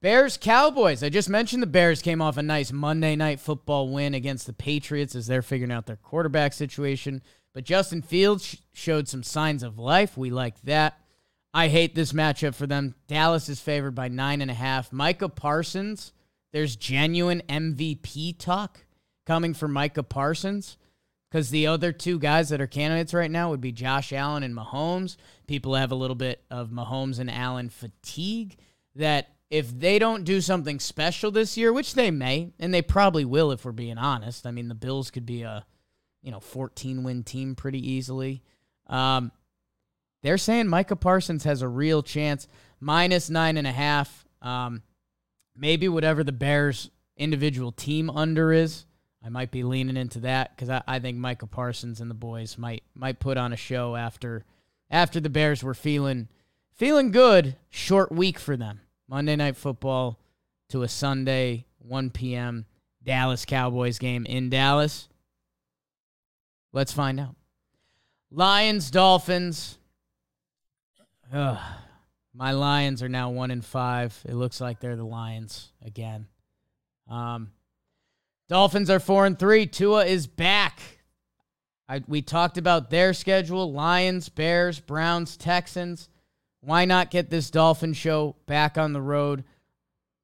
Bears 0.00 0.36
Cowboys. 0.36 1.02
I 1.02 1.08
just 1.08 1.30
mentioned 1.30 1.62
the 1.62 1.66
Bears 1.66 2.02
came 2.02 2.20
off 2.20 2.36
a 2.36 2.42
nice 2.42 2.72
Monday 2.72 3.16
night 3.16 3.40
football 3.40 3.88
win 3.88 4.12
against 4.12 4.46
the 4.46 4.52
Patriots 4.52 5.14
as 5.14 5.26
they're 5.26 5.40
figuring 5.40 5.72
out 5.72 5.86
their 5.86 5.96
quarterback 5.96 6.52
situation. 6.52 7.22
But 7.54 7.64
Justin 7.64 8.02
Fields 8.02 8.44
sh- 8.44 8.56
showed 8.74 9.08
some 9.08 9.22
signs 9.22 9.62
of 9.62 9.78
life. 9.78 10.16
We 10.18 10.28
like 10.28 10.60
that. 10.62 10.98
I 11.54 11.68
hate 11.68 11.94
this 11.94 12.12
matchup 12.12 12.54
for 12.54 12.66
them. 12.66 12.96
Dallas 13.06 13.48
is 13.48 13.60
favored 13.60 13.94
by 13.94 14.08
nine 14.08 14.42
and 14.42 14.50
a 14.50 14.54
half. 14.54 14.92
Micah 14.92 15.28
Parsons, 15.28 16.12
there's 16.54 16.76
genuine 16.76 17.42
MVP 17.48 18.38
talk 18.38 18.86
coming 19.26 19.54
from 19.54 19.72
Micah 19.72 20.04
Parsons 20.04 20.78
because 21.28 21.50
the 21.50 21.66
other 21.66 21.90
two 21.90 22.16
guys 22.16 22.50
that 22.50 22.60
are 22.60 22.68
candidates 22.68 23.12
right 23.12 23.30
now 23.30 23.50
would 23.50 23.60
be 23.60 23.72
Josh 23.72 24.12
Allen 24.12 24.44
and 24.44 24.56
Mahomes. 24.56 25.16
People 25.48 25.74
have 25.74 25.90
a 25.90 25.96
little 25.96 26.14
bit 26.14 26.44
of 26.52 26.70
Mahomes 26.70 27.18
and 27.18 27.28
Allen 27.28 27.70
fatigue 27.70 28.56
that 28.94 29.30
if 29.50 29.76
they 29.76 29.98
don't 29.98 30.22
do 30.22 30.40
something 30.40 30.78
special 30.78 31.32
this 31.32 31.56
year, 31.56 31.72
which 31.72 31.94
they 31.94 32.12
may, 32.12 32.52
and 32.60 32.72
they 32.72 32.82
probably 32.82 33.24
will 33.24 33.50
if 33.50 33.64
we're 33.64 33.72
being 33.72 33.98
honest. 33.98 34.46
I 34.46 34.52
mean, 34.52 34.68
the 34.68 34.76
Bills 34.76 35.10
could 35.10 35.26
be 35.26 35.42
a, 35.42 35.66
you 36.22 36.30
know, 36.30 36.38
14 36.38 37.02
win 37.02 37.24
team 37.24 37.56
pretty 37.56 37.90
easily. 37.90 38.44
Um, 38.86 39.32
they're 40.22 40.38
saying 40.38 40.68
Micah 40.68 40.94
Parsons 40.94 41.42
has 41.42 41.62
a 41.62 41.68
real 41.68 42.04
chance, 42.04 42.46
minus 42.78 43.28
nine 43.28 43.56
and 43.56 43.66
a 43.66 43.72
half. 43.72 44.24
Um, 44.40 44.82
maybe 45.56 45.88
whatever 45.88 46.24
the 46.24 46.32
Bears 46.32 46.90
individual 47.16 47.72
team 47.72 48.10
under 48.10 48.52
is. 48.52 48.86
I 49.24 49.30
might 49.30 49.50
be 49.50 49.62
leaning 49.62 49.96
into 49.96 50.20
that 50.20 50.54
because 50.54 50.68
I, 50.68 50.82
I 50.86 50.98
think 50.98 51.16
Micah 51.16 51.46
Parsons 51.46 52.00
and 52.00 52.10
the 52.10 52.14
boys 52.14 52.58
might 52.58 52.82
might 52.94 53.20
put 53.20 53.38
on 53.38 53.52
a 53.52 53.56
show 53.56 53.96
after 53.96 54.44
after 54.90 55.18
the 55.18 55.30
Bears 55.30 55.62
were 55.62 55.74
feeling 55.74 56.28
feeling 56.74 57.10
good. 57.10 57.56
Short 57.70 58.12
week 58.12 58.38
for 58.38 58.56
them. 58.56 58.80
Monday 59.08 59.36
Night 59.36 59.56
Football 59.56 60.18
to 60.68 60.82
a 60.82 60.88
Sunday 60.88 61.64
1 61.78 62.10
p.m. 62.10 62.66
Dallas 63.02 63.44
Cowboys 63.44 63.98
game 63.98 64.26
in 64.26 64.50
Dallas. 64.50 65.08
Let's 66.72 66.92
find 66.92 67.20
out. 67.20 67.36
Lions 68.30 68.90
Dolphins. 68.90 69.78
Ugh. 71.32 71.58
My 72.36 72.50
Lions 72.50 73.00
are 73.02 73.08
now 73.08 73.30
one 73.30 73.52
in 73.52 73.62
five. 73.62 74.20
It 74.24 74.34
looks 74.34 74.60
like 74.60 74.80
they're 74.80 74.96
the 74.96 75.04
Lions 75.04 75.70
again. 75.84 76.26
Um, 77.08 77.52
Dolphins 78.48 78.90
are 78.90 78.98
four 78.98 79.24
and 79.24 79.38
three. 79.38 79.66
Tua 79.66 80.04
is 80.04 80.26
back. 80.26 80.80
I, 81.88 82.02
we 82.08 82.22
talked 82.22 82.58
about 82.58 82.90
their 82.90 83.14
schedule: 83.14 83.72
Lions, 83.72 84.28
Bears, 84.28 84.80
Browns, 84.80 85.36
Texans. 85.36 86.08
Why 86.60 86.86
not 86.86 87.10
get 87.10 87.30
this 87.30 87.50
Dolphin 87.50 87.92
show 87.92 88.34
back 88.46 88.76
on 88.76 88.92
the 88.92 89.02
road? 89.02 89.44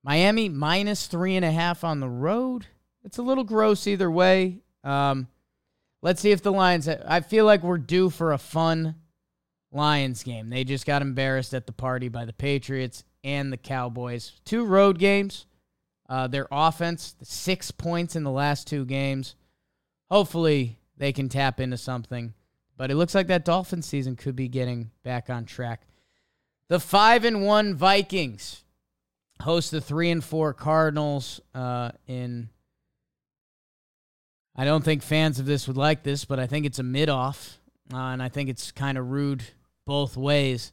Miami 0.03 0.49
minus 0.49 1.07
three 1.07 1.37
and 1.37 1.45
a 1.45 1.53
half 1.53 1.85
on 1.85 2.01
the 2.01 2.09
road. 2.09 2.67
It's 3.05 3.19
a 3.19 3.23
little 3.23 3.45
gross 3.45 3.87
either 3.87 4.11
way. 4.11 4.59
Um, 4.83 5.29
let's 6.03 6.21
see 6.21 6.33
if 6.33 6.43
the 6.43 6.51
Lions. 6.51 6.89
I 6.89 7.21
feel 7.21 7.45
like 7.45 7.63
we're 7.63 7.79
due 7.79 8.11
for 8.11 8.33
a 8.33 8.39
fun 8.39 8.97
Lions 9.73 10.23
game. 10.23 10.51
They 10.51 10.65
just 10.65 10.87
got 10.87 11.03
embarrassed 11.03 11.55
at 11.55 11.67
the 11.67 11.73
party 11.73 12.09
by 12.09 12.25
the 12.25 12.33
Patriots 12.33 13.05
and 13.23 13.53
the 13.53 13.57
Cowboys. 13.57 14.33
Two 14.45 14.65
road 14.65 14.99
games. 14.99 15.47
Uh, 16.09 16.27
their 16.27 16.49
offense, 16.51 17.15
six 17.23 17.71
points 17.71 18.17
in 18.17 18.25
the 18.25 18.31
last 18.33 18.67
two 18.67 18.85
games. 18.85 19.37
Hopefully, 20.11 20.81
they 20.97 21.13
can 21.13 21.29
tap 21.29 21.61
into 21.61 21.77
something. 21.77 22.35
But 22.77 22.91
it 22.91 22.97
looks 22.97 23.15
like 23.15 23.29
that 23.29 23.45
Dolphin 23.45 23.83
season 23.83 24.17
could 24.17 24.35
be 24.35 24.49
getting 24.49 24.91
back 25.05 25.31
on 25.31 25.45
track. 25.45 25.83
The 26.69 26.81
five 26.81 27.25
and 27.25 27.45
one 27.45 27.75
Vikings 27.75 28.65
host 29.43 29.71
the 29.71 29.81
three 29.81 30.11
and 30.11 30.23
four 30.23 30.53
Cardinals 30.53 31.41
uh, 31.55 31.93
in. 32.07 32.49
I 34.57 34.65
don't 34.65 34.85
think 34.85 35.03
fans 35.03 35.39
of 35.39 35.47
this 35.47 35.69
would 35.69 35.77
like 35.77 36.03
this, 36.03 36.25
but 36.25 36.41
I 36.41 36.47
think 36.47 36.67
it's 36.67 36.79
a 36.79 36.83
mid 36.83 37.09
off, 37.09 37.59
uh, 37.93 37.97
and 37.97 38.23
I 38.23 38.29
think 38.29 38.49
it's 38.49 38.73
kind 38.73 38.99
of 38.99 39.11
rude 39.11 39.45
both 39.91 40.17
ways. 40.17 40.71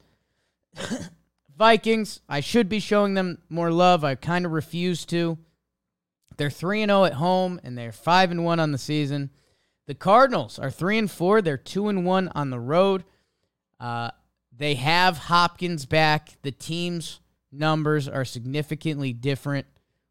Vikings, 1.58 2.20
I 2.30 2.40
should 2.40 2.70
be 2.70 2.80
showing 2.80 3.16
them 3.16 3.40
more 3.50 3.72
love. 3.72 4.04
I 4.04 4.14
kind 4.14 4.46
of 4.46 4.52
refuse 4.52 5.08
to. 5.08 5.40
They're 6.38 6.52
3 6.52 6.84
and 6.84 6.92
0 6.92 7.06
at 7.06 7.14
home 7.14 7.60
and 7.64 7.76
they're 7.76 7.92
5 7.92 8.30
and 8.30 8.46
1 8.46 8.60
on 8.60 8.72
the 8.72 8.78
season. 8.78 9.32
The 9.88 9.96
Cardinals 9.96 10.60
are 10.60 10.70
3 10.70 11.00
and 11.00 11.10
4, 11.10 11.42
they're 11.42 11.58
2 11.58 11.88
and 11.88 12.06
1 12.06 12.32
on 12.36 12.52
the 12.52 12.60
road. 12.60 13.06
Uh, 13.80 14.12
they 14.56 14.76
have 14.76 15.18
Hopkins 15.18 15.88
back. 15.88 16.38
The 16.44 16.52
team's 16.52 17.20
numbers 17.52 18.08
are 18.08 18.24
significantly 18.24 19.14
different 19.14 19.66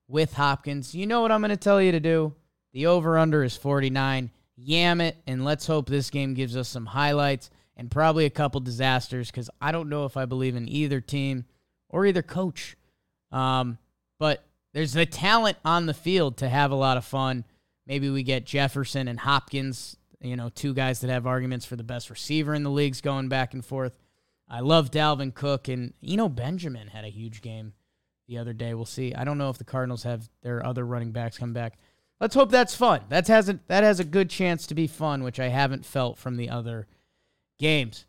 with 0.09 0.33
Hopkins. 0.33 0.97
You 0.97 1.07
know 1.07 1.21
what 1.21 1.31
I'm 1.31 1.43
going 1.43 1.51
to 1.51 1.57
tell 1.57 1.81
you 1.81 1.93
to 1.93 2.01
do? 2.01 2.35
The 2.73 2.87
over 2.87 3.17
under 3.19 3.45
is 3.45 3.57
49. 3.57 4.33
Yam 4.57 5.01
it, 5.01 5.17
and 5.29 5.45
let's 5.45 5.69
hope 5.69 5.89
this 5.89 6.11
game 6.11 6.35
gives 6.35 6.57
us 6.57 6.69
some 6.69 6.87
highlights 6.87 7.51
and 7.77 7.91
probably 7.91 8.25
a 8.25 8.31
couple 8.31 8.61
disasters 8.61 9.31
because 9.31 9.51
I 9.61 9.73
don't 9.73 9.89
know 9.89 10.05
if 10.05 10.17
I 10.17 10.25
believe 10.25 10.57
in 10.57 10.69
either 10.69 11.01
team 11.01 11.45
or 11.89 12.07
either 12.07 12.23
coach. 12.23 12.77
Um, 13.31 13.79
but 14.19 14.45
there's 14.73 14.93
the 14.93 15.07
talent 15.07 15.59
on 15.65 15.87
the 15.87 15.95
field 15.95 16.39
to 16.39 16.49
have 16.49 16.71
a 16.71 16.77
lot 16.77 16.97
of 16.97 17.05
fun. 17.05 17.45
Maybe 17.87 18.11
we 18.11 18.23
get 18.23 18.47
Jefferson 18.47 19.09
and 19.09 19.21
Hopkins, 19.21 19.97
you 20.21 20.37
know, 20.37 20.49
two 20.49 20.75
guys 20.75 21.01
that 21.01 21.11
have 21.11 21.27
arguments 21.27 21.67
for 21.67 21.77
the 21.77 21.85
best 21.85 22.11
receiver 22.11 22.55
in 22.55 22.63
the 22.63 22.71
leagues 22.71 23.01
going 23.01 23.29
back 23.29 23.55
and 23.55 23.65
forth. 23.65 23.97
I 24.49 24.61
love 24.61 24.91
Dalvin 24.91 25.35
Cook 25.35 25.69
and 25.69 25.93
Eno 26.07 26.29
Benjamin 26.29 26.89
had 26.89 27.05
a 27.05 27.09
huge 27.09 27.43
game 27.43 27.75
the 28.29 28.39
other 28.39 28.53
day. 28.53 28.75
We'll 28.75 28.85
see. 28.85 29.15
I 29.15 29.25
don't 29.25 29.39
know 29.39 29.51
if 29.51 29.59
the 29.59 29.65
Cardinals 29.65 30.05
have 30.05 30.29
their 30.43 30.65
other 30.65 30.85
running 30.85 31.13
backs 31.13 31.39
come 31.39 31.53
back. 31.53 31.79
Let's 32.21 32.35
hope 32.35 32.51
that's 32.51 32.75
fun. 32.75 33.03
That 33.09 33.29
has 33.29 33.49
a, 33.49 33.61
that 33.67 33.85
has 33.85 34.01
a 34.01 34.05
good 34.05 34.31
chance 34.31 34.67
to 34.69 34.75
be 34.75 34.87
fun, 34.87 35.23
which 35.23 35.39
I 35.39 35.49
haven't 35.49 35.85
felt 35.85 36.17
from 36.17 36.37
the 36.37 36.49
other 36.49 36.87
games. 37.59 38.05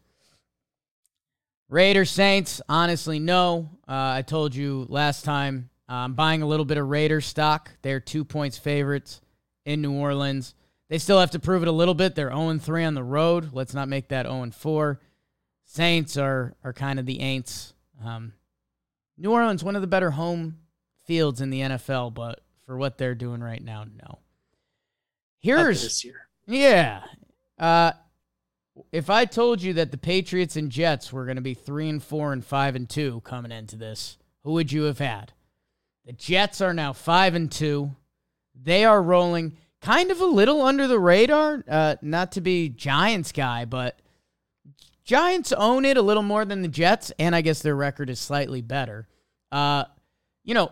Raiders 1.70 2.12
Saints, 2.12 2.62
honestly, 2.70 3.20
no. 3.20 3.70
Uh, 3.88 4.16
I 4.16 4.22
told 4.22 4.56
you 4.56 4.86
last 4.90 5.26
time 5.26 5.70
uh, 5.90 5.94
I'm 5.94 6.14
buying 6.14 6.42
a 6.42 6.48
little 6.48 6.66
bit 6.66 6.78
of 6.78 6.88
Raiders 6.88 7.26
stock. 7.26 7.72
They're 7.82 8.00
two 8.00 8.24
points 8.24 8.58
favorites 8.58 9.22
in 9.66 9.82
New 9.82 9.94
Orleans. 9.94 10.54
They 10.90 10.98
still 10.98 11.20
have 11.20 11.32
to 11.32 11.40
prove 11.40 11.64
it 11.64 11.68
a 11.68 11.74
little 11.74 11.94
bit. 11.94 12.16
They're 12.16 12.30
0 12.30 12.58
3 12.58 12.86
on 12.86 12.94
the 12.94 13.04
road. 13.04 13.50
Let's 13.54 13.74
not 13.74 13.90
make 13.90 14.10
that 14.10 14.26
0 14.26 14.52
4. 14.52 15.00
Saints 15.66 16.16
are 16.16 16.56
are 16.64 16.74
kind 16.74 17.00
of 17.00 17.06
the 17.06 17.20
Aints. 17.20 17.74
Um, 18.04 18.34
New 19.18 19.32
Orleans, 19.32 19.64
one 19.64 19.76
of 19.76 19.82
the 19.82 19.88
better 19.88 20.12
home 20.12 20.60
fields 21.06 21.42
in 21.42 21.50
the 21.50 21.62
NFL, 21.62 22.14
but 22.14 22.42
for 22.66 22.78
what 22.78 22.98
they're 22.98 23.16
doing 23.16 23.42
right 23.42 23.64
now, 23.64 23.84
no. 23.84 24.20
Here's 25.40 25.84
this 25.84 26.06
year. 26.06 26.28
Yeah. 26.46 27.04
Uh, 27.58 27.92
if 28.92 29.10
I 29.10 29.26
told 29.26 29.62
you 29.62 29.74
that 29.74 29.92
the 29.92 29.98
Patriots 29.98 30.56
and 30.56 30.72
Jets 30.72 31.12
were 31.12 31.26
going 31.26 31.36
to 31.36 31.42
be 31.42 31.54
three 31.54 31.90
and 31.90 32.02
four 32.02 32.34
and 32.34 32.44
five 32.44 32.76
and 32.76 32.90
two 32.90 33.22
coming 33.22 33.52
into 33.52 33.76
this, 33.76 34.18
who 34.44 34.54
would 34.54 34.72
you 34.72 34.84
have 34.84 35.00
had? 35.00 35.34
The 36.06 36.14
Jets 36.14 36.62
are 36.62 36.74
now 36.74 36.94
five 36.94 37.36
and 37.36 37.52
two. 37.52 37.96
They 38.56 38.86
are 38.86 39.02
rolling 39.02 39.58
kind 39.82 40.12
of 40.12 40.22
a 40.22 40.26
little 40.26 40.62
under 40.62 40.88
the 40.88 41.00
radar. 41.00 41.64
Uh, 41.68 41.96
not 42.02 42.32
to 42.34 42.42
be 42.42 42.70
Giants 42.70 43.32
guy, 43.32 43.66
but 43.66 44.00
Giants 45.04 45.52
own 45.54 45.86
it 45.86 45.98
a 45.98 46.02
little 46.02 46.24
more 46.24 46.46
than 46.46 46.62
the 46.62 46.68
Jets, 46.68 47.12
and 47.20 47.36
I 47.36 47.42
guess 47.42 47.62
their 47.62 47.76
record 47.76 48.10
is 48.10 48.20
slightly 48.20 48.62
better. 48.62 49.08
Uh, 49.52 49.86
you 50.44 50.54
know, 50.54 50.72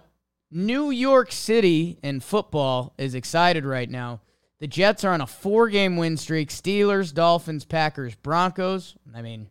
New 0.52 0.89
York 0.89 1.32
City 1.32 1.98
in 2.04 2.20
football 2.20 2.94
is 2.98 3.15
excited 3.15 3.65
right 3.65 3.89
now. 3.89 4.22
The 4.60 4.68
Jets 4.68 5.04
are 5.04 5.13
on 5.13 5.22
a 5.22 5.28
four 5.28 5.70
game 5.70 5.98
win 5.98 6.18
streak. 6.18 6.50
Steelers, 6.50 7.13
Dolphins, 7.13 7.65
Packers, 7.65 8.15
Broncos. 8.15 8.96
I 9.13 9.22
mean, 9.22 9.50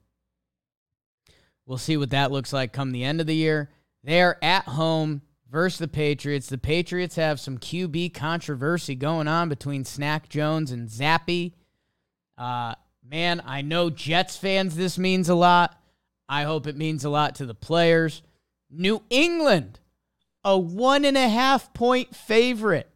we'll 1.67 1.79
see 1.79 1.97
what 1.97 2.11
that 2.11 2.33
looks 2.33 2.53
like 2.53 2.73
come 2.73 2.93
the 2.93 3.05
end 3.05 3.21
of 3.21 3.27
the 3.27 3.35
year. 3.35 3.71
They're 4.03 4.43
at 4.43 4.64
home 4.64 5.23
versus 5.51 5.79
the 5.79 5.88
Patriots. 5.88 6.49
The 6.49 6.59
Patriots 6.59 7.17
have 7.17 7.38
some 7.38 7.59
QB 7.59 8.14
controversy 8.14 8.95
going 8.95 9.29
on 9.29 9.49
between 9.49 9.85
Snack 9.85 10.29
Jones 10.29 10.71
and 10.71 10.88
Zappe. 10.88 11.53
Uh, 12.37 12.75
man, 13.07 13.43
I 13.47 13.62
know 13.62 13.90
Jets 13.90 14.37
fans, 14.37 14.77
this 14.77 14.99
means 14.99 15.29
a 15.29 15.35
lot. 15.35 15.79
I 16.29 16.45
hope 16.45 16.67
it 16.67 16.77
means 16.77 17.05
a 17.05 17.11
lot 17.11 17.35
to 17.37 17.47
the 17.47 17.55
players. 17.55 18.23
New 18.71 19.03
England, 19.11 19.81
a 20.43 20.59
one 20.59 21.05
and 21.05 21.17
a 21.17 21.29
half 21.29 21.73
point 21.75 22.17
favorite 22.17 22.90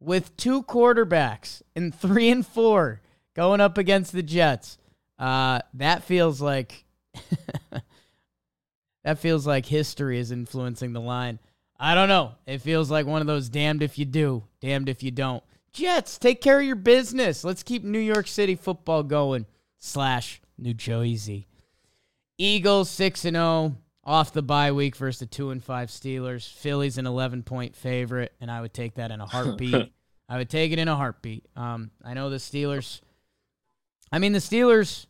with 0.00 0.36
two 0.36 0.62
quarterbacks 0.62 1.62
in 1.76 1.92
three 1.92 2.30
and 2.30 2.46
four 2.46 3.00
going 3.34 3.60
up 3.60 3.78
against 3.78 4.12
the 4.12 4.22
Jets. 4.22 4.78
Uh, 5.18 5.60
that 5.74 6.02
feels 6.02 6.40
like 6.40 6.84
that 9.04 9.18
feels 9.18 9.46
like 9.46 9.66
history 9.66 10.18
is 10.18 10.32
influencing 10.32 10.92
the 10.92 11.00
line. 11.00 11.38
I 11.78 11.94
don't 11.94 12.08
know. 12.08 12.32
It 12.46 12.58
feels 12.58 12.90
like 12.90 13.06
one 13.06 13.20
of 13.20 13.26
those 13.26 13.48
damned 13.48 13.82
if 13.82 13.98
you 13.98 14.04
do, 14.04 14.44
damned 14.60 14.88
if 14.88 15.02
you 15.02 15.10
don't. 15.10 15.42
Jets, 15.72 16.18
take 16.18 16.40
care 16.40 16.58
of 16.58 16.66
your 16.66 16.76
business. 16.76 17.44
Let's 17.44 17.62
keep 17.62 17.84
New 17.84 18.00
York 18.00 18.26
City 18.26 18.54
football 18.54 19.02
going. 19.02 19.46
Slash 19.78 20.42
New 20.58 20.74
Jersey. 20.74 21.46
Eagles 22.36 22.90
six 22.90 23.24
and 23.24 23.34
zero 23.34 23.76
off 24.04 24.32
the 24.32 24.42
bye 24.42 24.72
week 24.72 24.96
versus 24.96 25.20
the 25.20 25.26
two 25.26 25.50
and 25.50 25.62
five 25.62 25.88
Steelers. 25.88 26.50
Philly's 26.50 26.98
an 26.98 27.06
eleven 27.06 27.42
point 27.42 27.76
favorite, 27.76 28.32
and 28.40 28.50
I 28.50 28.60
would 28.60 28.74
take 28.74 28.94
that 28.94 29.10
in 29.10 29.20
a 29.20 29.26
heartbeat. 29.26 29.92
I 30.28 30.38
would 30.38 30.48
take 30.48 30.72
it 30.72 30.78
in 30.78 30.88
a 30.88 30.96
heartbeat. 30.96 31.44
Um, 31.56 31.90
I 32.04 32.14
know 32.14 32.30
the 32.30 32.36
Steelers. 32.36 33.00
I 34.12 34.18
mean, 34.18 34.32
the 34.32 34.38
Steelers. 34.38 35.06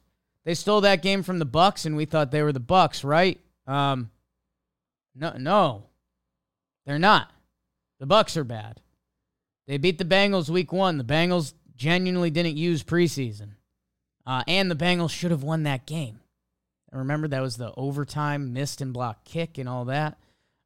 They 0.47 0.55
stole 0.55 0.81
that 0.81 1.03
game 1.03 1.23
from 1.23 1.39
the 1.39 1.47
Bucs, 1.47 1.85
and 1.85 1.97
we 1.97 2.07
thought 2.07 2.31
they 2.31 2.43
were 2.43 2.53
the 2.53 2.61
Bucs, 2.61 3.05
right? 3.05 3.39
Um, 3.67 4.11
no, 5.15 5.35
no, 5.37 5.85
they're 6.87 6.99
not. 6.99 7.31
The 7.99 8.07
Bucs 8.07 8.39
are 8.39 8.45
bad. 8.45 8.81
They 9.67 9.77
beat 9.77 9.99
the 9.99 10.05
Bengals 10.07 10.49
week 10.49 10.73
one. 10.73 10.97
The 10.97 11.05
Bengals 11.05 11.53
genuinely 11.77 12.31
didn't 12.31 12.57
use 12.57 12.83
preseason, 12.83 13.51
uh, 14.27 14.43
and 14.49 14.71
the 14.71 14.75
Bengals 14.75 15.11
should 15.11 15.31
have 15.31 15.43
won 15.43 15.65
that 15.65 15.87
game. 15.87 16.20
Remember 16.93 17.29
that 17.29 17.43
was 17.43 17.57
the 17.57 17.73
overtime 17.77 18.53
missed 18.53 18.81
and 18.81 18.93
blocked 18.93 19.25
kick 19.25 19.59
and 19.59 19.69
all 19.69 19.85
that. 19.87 20.19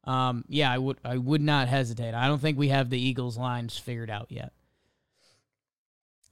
Um, 0.05 0.45
yeah, 0.49 0.71
I 0.71 0.79
would 0.79 0.99
I 1.05 1.17
would 1.17 1.41
not 1.41 1.69
hesitate. 1.69 2.15
I 2.15 2.27
don't 2.27 2.41
think 2.41 2.59
we 2.59 2.69
have 2.69 2.91
the 2.91 3.01
Eagles 3.01 3.37
lines 3.37 3.79
figured 3.79 4.11
out 4.11 4.27
yet. 4.31 4.53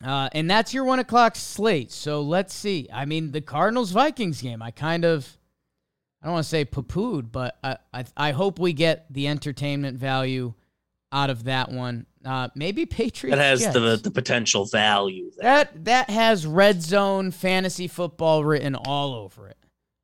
Uh, 0.04 0.28
and 0.32 0.50
that's 0.50 0.74
your 0.74 0.84
one 0.84 0.98
o'clock 0.98 1.36
slate. 1.36 1.92
So 1.92 2.22
let's 2.22 2.52
see. 2.52 2.88
I 2.92 3.04
mean, 3.04 3.30
the 3.30 3.40
Cardinals 3.40 3.92
Vikings 3.92 4.42
game. 4.42 4.60
I 4.60 4.72
kind 4.72 5.04
of, 5.04 5.38
I 6.20 6.26
don't 6.26 6.34
want 6.34 6.44
to 6.44 6.48
say 6.48 6.64
poo-pooed, 6.64 7.30
but 7.30 7.56
I, 7.62 7.76
I, 7.94 8.04
I 8.16 8.30
hope 8.32 8.58
we 8.58 8.72
get 8.72 9.06
the 9.12 9.28
entertainment 9.28 9.98
value 9.98 10.54
out 11.12 11.30
of 11.30 11.44
that 11.44 11.70
one. 11.70 12.06
Uh, 12.24 12.48
maybe 12.54 12.84
Patriots. 12.84 13.36
That 13.36 13.42
has 13.42 13.60
Jets. 13.60 13.74
the 13.74 13.96
the 14.02 14.10
potential 14.10 14.64
value 14.64 15.30
there. 15.36 15.42
That 15.42 15.84
that 15.84 16.10
has 16.10 16.46
red 16.46 16.82
zone 16.82 17.30
fantasy 17.30 17.86
football 17.86 18.44
written 18.44 18.74
all 18.74 19.14
over 19.14 19.48
it. 19.48 19.56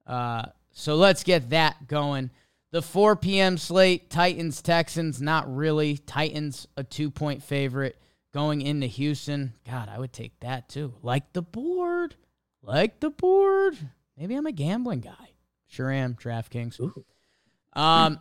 Uh, 0.08 0.46
so 0.72 0.96
let's 0.96 1.22
get 1.22 1.50
that 1.50 1.86
going. 1.86 2.30
The 2.70 2.82
4 2.82 3.16
p.m. 3.16 3.56
slate, 3.56 4.10
Titans 4.10 4.60
Texans, 4.60 5.22
not 5.22 5.54
really. 5.54 5.98
Titans 5.98 6.66
a 6.76 6.82
two 6.84 7.10
point 7.10 7.42
favorite 7.42 7.96
going 8.32 8.60
into 8.60 8.86
Houston. 8.86 9.54
God, 9.66 9.88
I 9.88 9.98
would 9.98 10.12
take 10.12 10.38
that 10.40 10.68
too. 10.68 10.94
Like 11.02 11.32
the 11.32 11.42
board, 11.42 12.14
like 12.62 13.00
the 13.00 13.10
board. 13.10 13.76
Maybe 14.16 14.34
I'm 14.34 14.46
a 14.46 14.52
gambling 14.52 15.00
guy. 15.00 15.32
Sure 15.66 15.90
am. 15.90 16.14
DraftKings. 16.14 16.80
Ooh. 16.80 17.04
Um, 17.72 18.18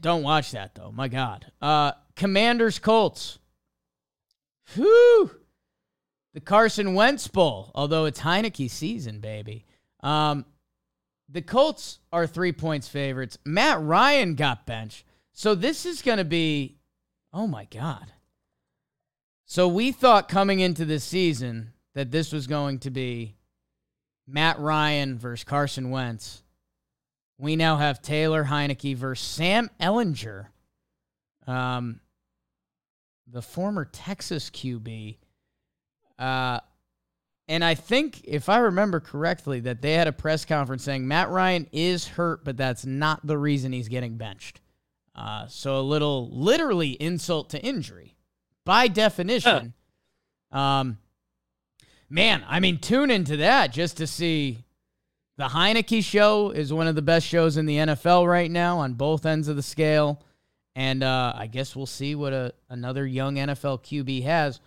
don't 0.00 0.22
watch 0.22 0.52
that 0.52 0.74
though. 0.74 0.92
My 0.92 1.08
God. 1.08 1.50
Uh, 1.60 1.92
Commanders 2.16 2.78
Colts. 2.78 3.38
Whew. 4.74 5.30
The 6.32 6.40
Carson 6.40 6.94
Wentz 6.94 7.28
Bowl, 7.28 7.70
although 7.74 8.06
it's 8.06 8.20
Heinicke 8.20 8.70
season, 8.70 9.20
baby. 9.20 9.66
Um, 10.00 10.44
the 11.34 11.42
Colts 11.42 11.98
are 12.12 12.28
three 12.28 12.52
points 12.52 12.86
favorites. 12.86 13.38
Matt 13.44 13.82
Ryan 13.82 14.36
got 14.36 14.66
benched. 14.66 15.04
So 15.32 15.56
this 15.56 15.84
is 15.84 16.00
going 16.00 16.18
to 16.18 16.24
be, 16.24 16.76
oh 17.32 17.48
my 17.48 17.64
God. 17.64 18.12
So 19.44 19.66
we 19.66 19.90
thought 19.90 20.28
coming 20.28 20.60
into 20.60 20.84
this 20.84 21.02
season 21.02 21.72
that 21.94 22.12
this 22.12 22.32
was 22.32 22.46
going 22.46 22.78
to 22.80 22.90
be 22.90 23.34
Matt 24.28 24.60
Ryan 24.60 25.18
versus 25.18 25.42
Carson 25.42 25.90
Wentz. 25.90 26.44
We 27.36 27.56
now 27.56 27.78
have 27.78 28.00
Taylor 28.00 28.44
Heinicke 28.44 28.96
versus 28.96 29.26
Sam 29.26 29.70
Ehlinger, 29.80 30.46
um, 31.48 31.98
the 33.26 33.42
former 33.42 33.84
Texas 33.84 34.50
QB. 34.50 35.16
Uh, 36.16 36.60
and 37.46 37.64
I 37.64 37.74
think, 37.74 38.22
if 38.24 38.48
I 38.48 38.58
remember 38.58 39.00
correctly, 39.00 39.60
that 39.60 39.82
they 39.82 39.92
had 39.92 40.08
a 40.08 40.12
press 40.12 40.44
conference 40.44 40.82
saying 40.82 41.06
Matt 41.06 41.28
Ryan 41.28 41.66
is 41.72 42.06
hurt, 42.08 42.44
but 42.44 42.56
that's 42.56 42.86
not 42.86 43.26
the 43.26 43.36
reason 43.36 43.72
he's 43.72 43.88
getting 43.88 44.16
benched. 44.16 44.60
Uh, 45.14 45.46
so 45.46 45.78
a 45.78 45.82
little 45.82 46.30
literally 46.30 46.90
insult 46.92 47.50
to 47.50 47.62
injury 47.62 48.16
by 48.64 48.88
definition. 48.88 49.74
Um, 50.50 50.98
man, 52.08 52.44
I 52.48 52.60
mean, 52.60 52.78
tune 52.78 53.10
into 53.10 53.36
that 53.38 53.72
just 53.72 53.98
to 53.98 54.06
see 54.06 54.64
the 55.36 55.48
Heinicke 55.48 56.02
show 56.02 56.50
is 56.50 56.72
one 56.72 56.86
of 56.86 56.94
the 56.94 57.02
best 57.02 57.26
shows 57.26 57.56
in 57.56 57.66
the 57.66 57.76
NFL 57.76 58.26
right 58.28 58.50
now 58.50 58.78
on 58.78 58.94
both 58.94 59.26
ends 59.26 59.48
of 59.48 59.56
the 59.56 59.62
scale. 59.62 60.22
And 60.76 61.04
uh, 61.04 61.32
I 61.36 61.46
guess 61.46 61.76
we'll 61.76 61.86
see 61.86 62.14
what 62.14 62.32
a, 62.32 62.54
another 62.68 63.06
young 63.06 63.36
NFL 63.36 63.82
QB 63.84 64.24
has. 64.24 64.60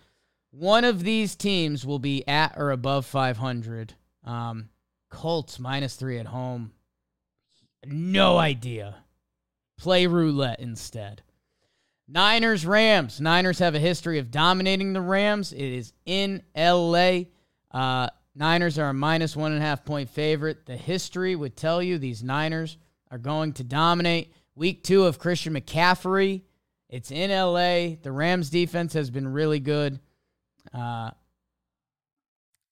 One 0.50 0.84
of 0.84 1.04
these 1.04 1.36
teams 1.36 1.84
will 1.84 1.98
be 1.98 2.26
at 2.26 2.54
or 2.56 2.70
above 2.70 3.06
500. 3.06 3.94
Um, 4.24 4.70
Colts 5.10 5.58
minus 5.58 5.96
three 5.96 6.18
at 6.18 6.26
home. 6.26 6.72
No 7.86 8.38
idea. 8.38 8.96
Play 9.78 10.06
roulette 10.06 10.60
instead. 10.60 11.22
Niners, 12.08 12.64
Rams. 12.64 13.20
Niners 13.20 13.58
have 13.58 13.74
a 13.74 13.78
history 13.78 14.18
of 14.18 14.30
dominating 14.30 14.92
the 14.92 15.00
Rams. 15.00 15.52
It 15.52 15.60
is 15.60 15.92
in 16.06 16.42
LA. 16.56 17.24
Uh, 17.70 18.08
Niners 18.34 18.78
are 18.78 18.88
a 18.88 18.94
minus 18.94 19.36
one 19.36 19.52
and 19.52 19.62
a 19.62 19.64
half 19.64 19.84
point 19.84 20.08
favorite. 20.08 20.64
The 20.64 20.76
history 20.76 21.36
would 21.36 21.56
tell 21.56 21.82
you 21.82 21.98
these 21.98 22.22
Niners 22.22 22.78
are 23.10 23.18
going 23.18 23.52
to 23.54 23.64
dominate. 23.64 24.32
Week 24.54 24.82
two 24.82 25.04
of 25.04 25.18
Christian 25.18 25.54
McCaffrey. 25.54 26.42
It's 26.88 27.10
in 27.10 27.30
LA. 27.30 27.96
The 28.02 28.12
Rams 28.12 28.48
defense 28.48 28.94
has 28.94 29.10
been 29.10 29.28
really 29.28 29.60
good. 29.60 30.00
Uh, 30.78 31.10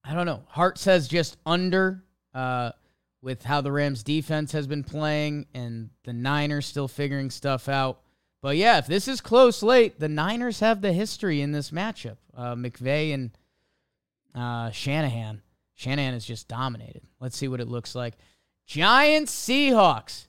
I 0.05 0.15
don't 0.15 0.27
know. 0.27 0.45
Hart 0.49 0.79
says 0.79 1.09
just 1.09 1.37
under 1.45 2.05
uh, 2.33 2.71
with 3.23 3.43
how 3.43 3.61
the 3.61 3.73
Rams 3.73 4.05
defense 4.05 4.53
has 4.53 4.67
been 4.69 4.85
playing 4.85 5.47
and 5.53 5.91
the 6.05 6.13
Niners 6.13 6.67
still 6.67 6.87
figuring 6.87 7.31
stuff 7.31 7.69
out. 7.69 8.01
But 8.43 8.57
yeah, 8.57 8.79
if 8.79 8.87
this 8.87 9.09
is 9.09 9.21
close 9.21 9.63
late, 9.63 9.99
the 9.99 10.09
Niners 10.09 10.61
have 10.61 10.81
the 10.81 10.93
history 10.93 11.41
in 11.41 11.51
this 11.51 11.73
matchup. 11.73 12.19
Uh, 12.37 12.55
McVay 12.55 13.13
and 13.13 13.37
uh, 14.35 14.71
Shanahan. 14.71 15.43
Shanahan 15.75 16.13
has 16.13 16.25
just 16.25 16.47
dominated. 16.47 17.03
Let's 17.19 17.37
see 17.37 17.49
what 17.49 17.61
it 17.61 17.69
looks 17.69 17.97
like. 17.97 18.15
Giants 18.67 19.35
Seahawks. 19.35 20.29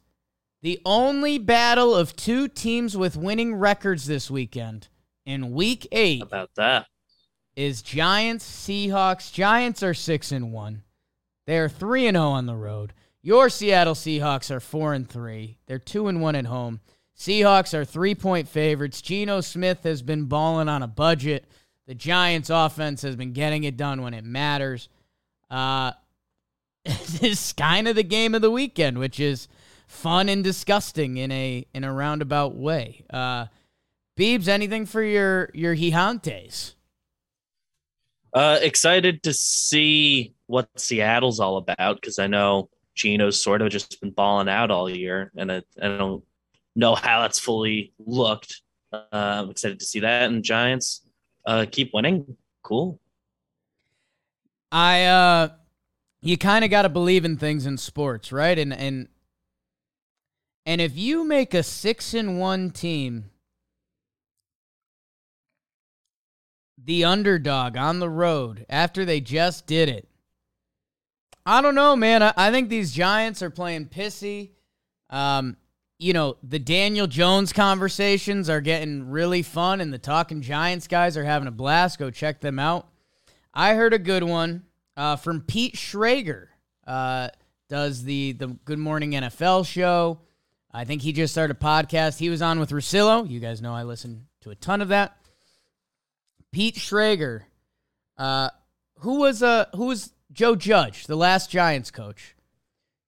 The 0.63 0.80
only 0.84 1.38
battle 1.38 1.94
of 1.94 2.16
two 2.16 2.48
teams 2.48 2.98
with 2.98 3.16
winning 3.16 3.54
records 3.56 4.08
this 4.08 4.32
weekend 4.32 4.88
in 5.26 5.54
week 5.54 5.88
eight 5.92 6.24
about 6.24 6.50
that. 6.56 6.88
Is 7.58 7.82
Giants 7.82 8.46
Seahawks. 8.48 9.34
Giants 9.34 9.82
are 9.82 9.96
6 9.96 10.32
and 10.32 10.54
1. 10.54 10.84
They 11.48 11.58
are 11.58 11.67
3 11.67 12.08
and 12.08 12.15
0 12.15 12.24
on 12.28 12.46
the 12.46 12.56
road. 12.56 12.93
Your 13.24 13.50
Seattle 13.50 13.96
Seahawks 13.96 14.52
are 14.52 14.60
4 14.60 14.93
and 14.93 15.10
3. 15.10 15.58
They're 15.65 15.80
2 15.80 16.08
and 16.08 16.22
1 16.22 16.36
at 16.36 16.46
home. 16.46 16.82
Seahawks 17.17 17.74
are 17.74 17.84
3-point 17.84 18.48
favorites. 18.48 19.02
Geno 19.02 19.41
Smith 19.41 19.80
has 19.84 20.04
been 20.04 20.26
balling 20.26 20.70
on 20.70 20.84
a 20.84 20.88
budget. 20.88 21.46
The 21.88 21.96
Giants 21.96 22.51
offense 22.51 23.01
has 23.01 23.16
been 23.16 23.34
getting 23.34 23.64
it 23.64 23.76
done 23.76 24.03
when 24.03 24.14
it 24.14 24.24
matters. 24.24 24.88
Uh 25.49 25.93
this 26.86 27.24
is 27.24 27.53
kind 27.53 27.88
of 27.88 27.95
the 27.95 28.03
game 28.03 28.36
of 28.36 28.41
the 28.41 28.51
weekend, 28.51 28.99
which 28.99 29.20
is 29.20 29.47
fun 29.88 30.30
and 30.30 30.43
disgusting 30.43 31.18
in 31.18 31.32
a 31.32 31.66
in 31.74 31.84
a 31.84 31.91
roundabout 31.91 32.55
way. 32.55 33.03
Uh 33.10 33.47
Beebs, 34.16 34.47
anything 34.47 34.86
for 34.86 35.01
your 35.01 35.49
your 35.55 35.76
Gigantes? 35.76 36.76
Uh, 38.38 38.60
excited 38.62 39.24
to 39.24 39.34
see 39.34 40.32
what 40.46 40.70
Seattle's 40.80 41.40
all 41.40 41.58
about 41.58 42.00
because 42.00 42.20
I 42.20 42.28
know 42.28 42.70
Geno's 42.94 43.42
sort 43.42 43.64
of 43.64 43.72
just 43.72 44.00
been 44.00 44.12
balling 44.12 44.48
out 44.48 44.70
all 44.70 44.88
year, 44.88 45.32
and 45.36 45.52
I, 45.52 45.64
I 45.82 45.88
don't 45.88 46.24
know 46.76 46.94
how 46.94 47.24
that's 47.24 47.40
fully 47.40 47.94
looked. 47.98 48.62
Uh, 48.94 49.06
I'm 49.12 49.50
excited 49.50 49.80
to 49.80 49.86
see 49.88 50.02
that, 50.02 50.30
and 50.30 50.44
Giants 50.44 51.02
uh, 51.48 51.66
keep 51.72 51.90
winning. 51.96 52.38
Cool. 52.62 53.00
I 54.72 55.06
uh 55.06 55.50
you 56.22 56.38
kind 56.38 56.64
of 56.64 56.70
got 56.70 56.84
to 56.84 56.90
believe 56.90 57.26
in 57.26 57.38
things 57.38 57.66
in 57.66 57.76
sports, 57.78 58.32
right? 58.32 58.60
And 58.60 58.72
and 58.72 59.08
and 60.64 60.80
if 60.80 60.96
you 60.96 61.24
make 61.24 61.56
a 61.56 61.64
6 61.64 62.14
and 62.14 62.40
1 62.40 62.70
team 62.70 63.32
the 66.88 67.04
underdog 67.04 67.78
on 67.78 68.00
the 68.00 68.10
road 68.10 68.66
after 68.70 69.06
they 69.06 69.20
just 69.22 69.68
did 69.68 69.90
it. 69.90 70.08
I 71.46 71.62
don't 71.62 71.76
know, 71.76 71.96
man. 71.96 72.24
I, 72.24 72.34
I 72.36 72.52
think 72.52 72.70
these 72.70 72.92
Giants 72.92 73.44
are 73.44 73.52
playing 73.52 73.88
pissy. 73.88 74.52
Um 75.10 75.58
you 76.00 76.14
know, 76.14 76.38
the 76.44 76.60
Daniel 76.60 77.08
Jones 77.08 77.52
conversations 77.52 78.52
are 78.52 78.62
getting 78.62 79.10
really 79.10 79.42
fun, 79.42 79.82
and 79.82 79.92
the 79.92 79.98
Talking 79.98 80.42
Giants 80.42 80.88
guys 80.88 81.18
are 81.18 81.24
having 81.24 81.48
a 81.48 81.52
blast. 81.52 81.98
Go 81.98 82.12
check 82.12 82.40
them 82.40 82.60
out. 82.60 82.88
I 83.52 83.74
heard 83.74 83.94
a 83.94 84.00
good 84.00 84.24
one 84.24 84.64
uh, 84.96 85.16
from 85.16 85.42
Pete 85.42 85.76
Schrager. 85.76 86.50
Uh, 86.86 87.30
does 87.68 88.04
the 88.04 88.34
the 88.34 88.48
Good 88.66 88.80
Morning 88.80 89.12
NFL 89.12 89.66
show. 89.66 90.20
I 90.72 90.86
think 90.86 91.02
he 91.02 91.12
just 91.14 91.34
started 91.34 91.58
a 91.58 91.60
podcast. 91.60 92.20
He 92.20 92.30
was 92.30 92.42
on 92.42 92.60
with 92.60 92.70
Russillo. 92.70 93.28
You 93.28 93.40
guys 93.40 93.62
know 93.62 93.74
I 93.74 93.84
listen 93.84 94.28
to 94.42 94.52
a 94.52 94.56
ton 94.56 94.82
of 94.82 94.90
that. 94.90 95.18
Pete 96.52 96.76
Schrager, 96.76 97.43
uh, 98.18 98.50
who 99.00 99.20
was 99.20 99.43
uh, 99.43 99.66
who 99.76 99.86
was 99.86 100.14
Joe 100.32 100.56
Judge, 100.56 101.06
the 101.06 101.16
last 101.16 101.50
Giants 101.50 101.91
coach. 101.91 102.36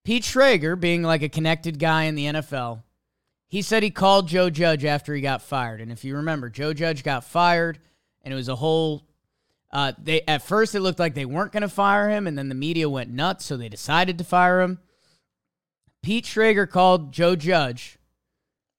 Pete 0.03 0.23
Schrager, 0.23 0.79
being 0.79 1.03
like 1.03 1.21
a 1.21 1.29
connected 1.29 1.77
guy 1.77 2.03
in 2.03 2.15
the 2.15 2.25
NFL, 2.25 2.83
he 3.47 3.61
said 3.61 3.83
he 3.83 3.91
called 3.91 4.27
Joe 4.27 4.49
Judge 4.49 4.83
after 4.83 5.13
he 5.13 5.21
got 5.21 5.41
fired. 5.41 5.81
And 5.81 5.91
if 5.91 6.03
you 6.03 6.15
remember, 6.15 6.49
Joe 6.49 6.73
Judge 6.73 7.03
got 7.03 7.23
fired, 7.23 7.79
and 8.23 8.33
it 8.33 8.37
was 8.37 8.47
a 8.47 8.55
whole. 8.55 9.05
Uh, 9.71 9.93
they 10.01 10.21
at 10.27 10.41
first 10.41 10.73
it 10.73 10.79
looked 10.79 10.99
like 10.99 11.13
they 11.13 11.25
weren't 11.25 11.51
going 11.51 11.61
to 11.61 11.69
fire 11.69 12.09
him, 12.09 12.25
and 12.25 12.37
then 12.37 12.49
the 12.49 12.55
media 12.55 12.89
went 12.89 13.11
nuts, 13.11 13.45
so 13.45 13.55
they 13.55 13.69
decided 13.69 14.17
to 14.17 14.23
fire 14.23 14.61
him. 14.61 14.79
Pete 16.01 16.25
Schrager 16.25 16.67
called 16.67 17.11
Joe 17.11 17.35
Judge, 17.35 17.98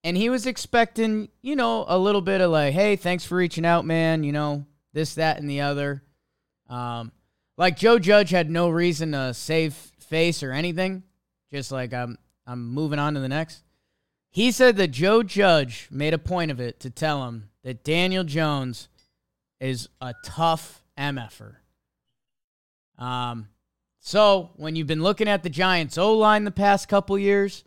and 0.03 0.17
he 0.17 0.31
was 0.31 0.47
expecting, 0.47 1.29
you 1.43 1.57
know, 1.57 1.85
a 1.89 1.99
little 1.99 2.21
bit 2.21 2.41
of 2.41 2.51
like, 2.51 2.73
"Hey, 2.73 2.97
thanks 2.97 3.25
for 3.25 3.37
reaching 3.37 3.67
out, 3.67 3.85
man. 3.85 4.25
You 4.25 4.33
know, 4.33 4.67
this, 4.93 5.15
that, 5.15 5.39
and 5.39 5.49
the 5.49 5.61
other." 5.61 6.03
Um, 6.69 7.13
like 7.57 7.77
Joe 7.77 7.99
Judge 7.99 8.31
had 8.31 8.51
no 8.51 8.69
reason 8.71 9.13
to 9.13 9.35
save 9.35 9.75
face 9.75 10.43
or 10.43 10.53
anything. 10.53 11.03
Just 11.53 11.73
like 11.73 11.93
I'm 11.93 12.17
I'm 12.47 12.69
moving 12.71 12.99
on 12.99 13.15
to 13.15 13.21
the 13.21 13.29
next. 13.29 13.63
He 14.31 14.53
said 14.53 14.77
that 14.77 14.89
Joe 14.89 15.23
Judge 15.23 15.89
made 15.91 16.15
a 16.15 16.19
point 16.19 16.51
of 16.51 16.61
it 16.61 16.81
to 16.81 16.91
tell 16.91 17.27
him 17.27 17.51
that 17.65 17.85
Daniel 17.85 18.25
Jones 18.25 18.89
is 19.61 19.89
a 20.01 20.15
tough 20.25 20.83
MFer. 20.97 21.57
Um, 22.97 23.49
so 23.99 24.51
when 24.57 24.77
you've 24.77 24.87
been 24.87 25.03
looking 25.03 25.29
at 25.29 25.43
the 25.43 25.51
Giants 25.51 25.99
O 25.99 26.15
line 26.17 26.45
the 26.45 26.51
past 26.51 26.89
couple 26.89 27.19
years, 27.19 27.65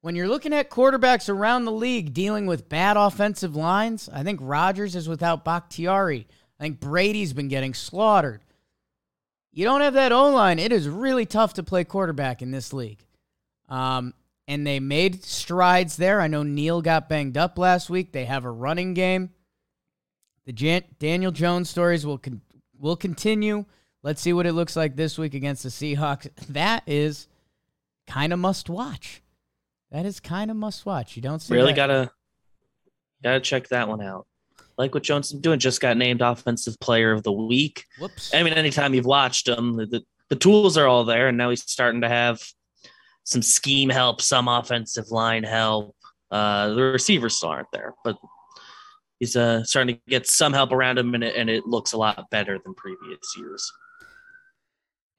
when 0.00 0.14
you're 0.14 0.28
looking 0.28 0.52
at 0.52 0.70
quarterbacks 0.70 1.28
around 1.28 1.64
the 1.64 1.72
league 1.72 2.14
dealing 2.14 2.46
with 2.46 2.68
bad 2.68 2.96
offensive 2.96 3.56
lines, 3.56 4.08
I 4.12 4.22
think 4.22 4.40
Rodgers 4.42 4.94
is 4.94 5.08
without 5.08 5.44
Bakhtiari. 5.44 6.26
I 6.58 6.62
think 6.62 6.80
Brady's 6.80 7.32
been 7.32 7.48
getting 7.48 7.74
slaughtered. 7.74 8.42
You 9.52 9.64
don't 9.64 9.80
have 9.80 9.94
that 9.94 10.12
O 10.12 10.30
line. 10.30 10.58
It 10.58 10.72
is 10.72 10.88
really 10.88 11.26
tough 11.26 11.54
to 11.54 11.62
play 11.62 11.84
quarterback 11.84 12.42
in 12.42 12.50
this 12.50 12.72
league. 12.72 13.04
Um, 13.68 14.14
and 14.46 14.66
they 14.66 14.80
made 14.80 15.24
strides 15.24 15.96
there. 15.96 16.20
I 16.20 16.28
know 16.28 16.42
Neal 16.42 16.80
got 16.80 17.08
banged 17.08 17.36
up 17.36 17.58
last 17.58 17.90
week. 17.90 18.12
They 18.12 18.24
have 18.24 18.44
a 18.44 18.50
running 18.50 18.94
game. 18.94 19.30
The 20.46 20.52
Jan- 20.52 20.84
Daniel 20.98 21.32
Jones 21.32 21.68
stories 21.68 22.06
will 22.06 22.18
con- 22.18 22.40
will 22.78 22.96
continue. 22.96 23.64
Let's 24.02 24.22
see 24.22 24.32
what 24.32 24.46
it 24.46 24.52
looks 24.52 24.76
like 24.76 24.96
this 24.96 25.18
week 25.18 25.34
against 25.34 25.64
the 25.64 25.68
Seahawks. 25.68 26.28
That 26.50 26.82
is 26.86 27.28
kind 28.06 28.32
of 28.32 28.38
must 28.38 28.70
watch. 28.70 29.22
That 29.90 30.04
is 30.04 30.20
kind 30.20 30.50
of 30.50 30.56
must 30.56 30.84
watch. 30.84 31.16
You 31.16 31.22
don't 31.22 31.40
see 31.40 31.54
really 31.54 31.72
that. 31.72 31.76
gotta 31.76 32.10
gotta 33.22 33.40
check 33.40 33.68
that 33.68 33.88
one 33.88 34.02
out. 34.02 34.26
Like 34.76 34.94
what 34.94 35.02
Jones 35.02 35.32
is 35.32 35.40
doing, 35.40 35.58
just 35.58 35.80
got 35.80 35.96
named 35.96 36.20
offensive 36.20 36.78
player 36.78 37.12
of 37.12 37.22
the 37.22 37.32
week. 37.32 37.84
Whoops. 37.98 38.32
I 38.32 38.42
mean, 38.42 38.52
anytime 38.52 38.94
you've 38.94 39.06
watched 39.06 39.48
him, 39.48 39.76
the, 39.76 39.86
the, 39.86 40.02
the 40.28 40.36
tools 40.36 40.76
are 40.76 40.86
all 40.86 41.04
there, 41.04 41.28
and 41.28 41.36
now 41.36 41.50
he's 41.50 41.68
starting 41.68 42.02
to 42.02 42.08
have 42.08 42.40
some 43.24 43.42
scheme 43.42 43.88
help, 43.88 44.20
some 44.20 44.46
offensive 44.46 45.10
line 45.10 45.42
help. 45.42 45.96
Uh, 46.30 46.68
the 46.68 46.82
receivers 46.82 47.36
still 47.36 47.48
aren't 47.48 47.72
there, 47.72 47.94
but 48.04 48.16
he's 49.18 49.34
uh, 49.34 49.64
starting 49.64 49.96
to 49.96 50.00
get 50.06 50.28
some 50.28 50.52
help 50.52 50.70
around 50.70 50.98
him, 50.98 51.14
and 51.14 51.24
it, 51.24 51.34
and 51.34 51.50
it 51.50 51.66
looks 51.66 51.92
a 51.92 51.96
lot 51.96 52.30
better 52.30 52.58
than 52.64 52.74
previous 52.74 53.34
years. 53.36 53.72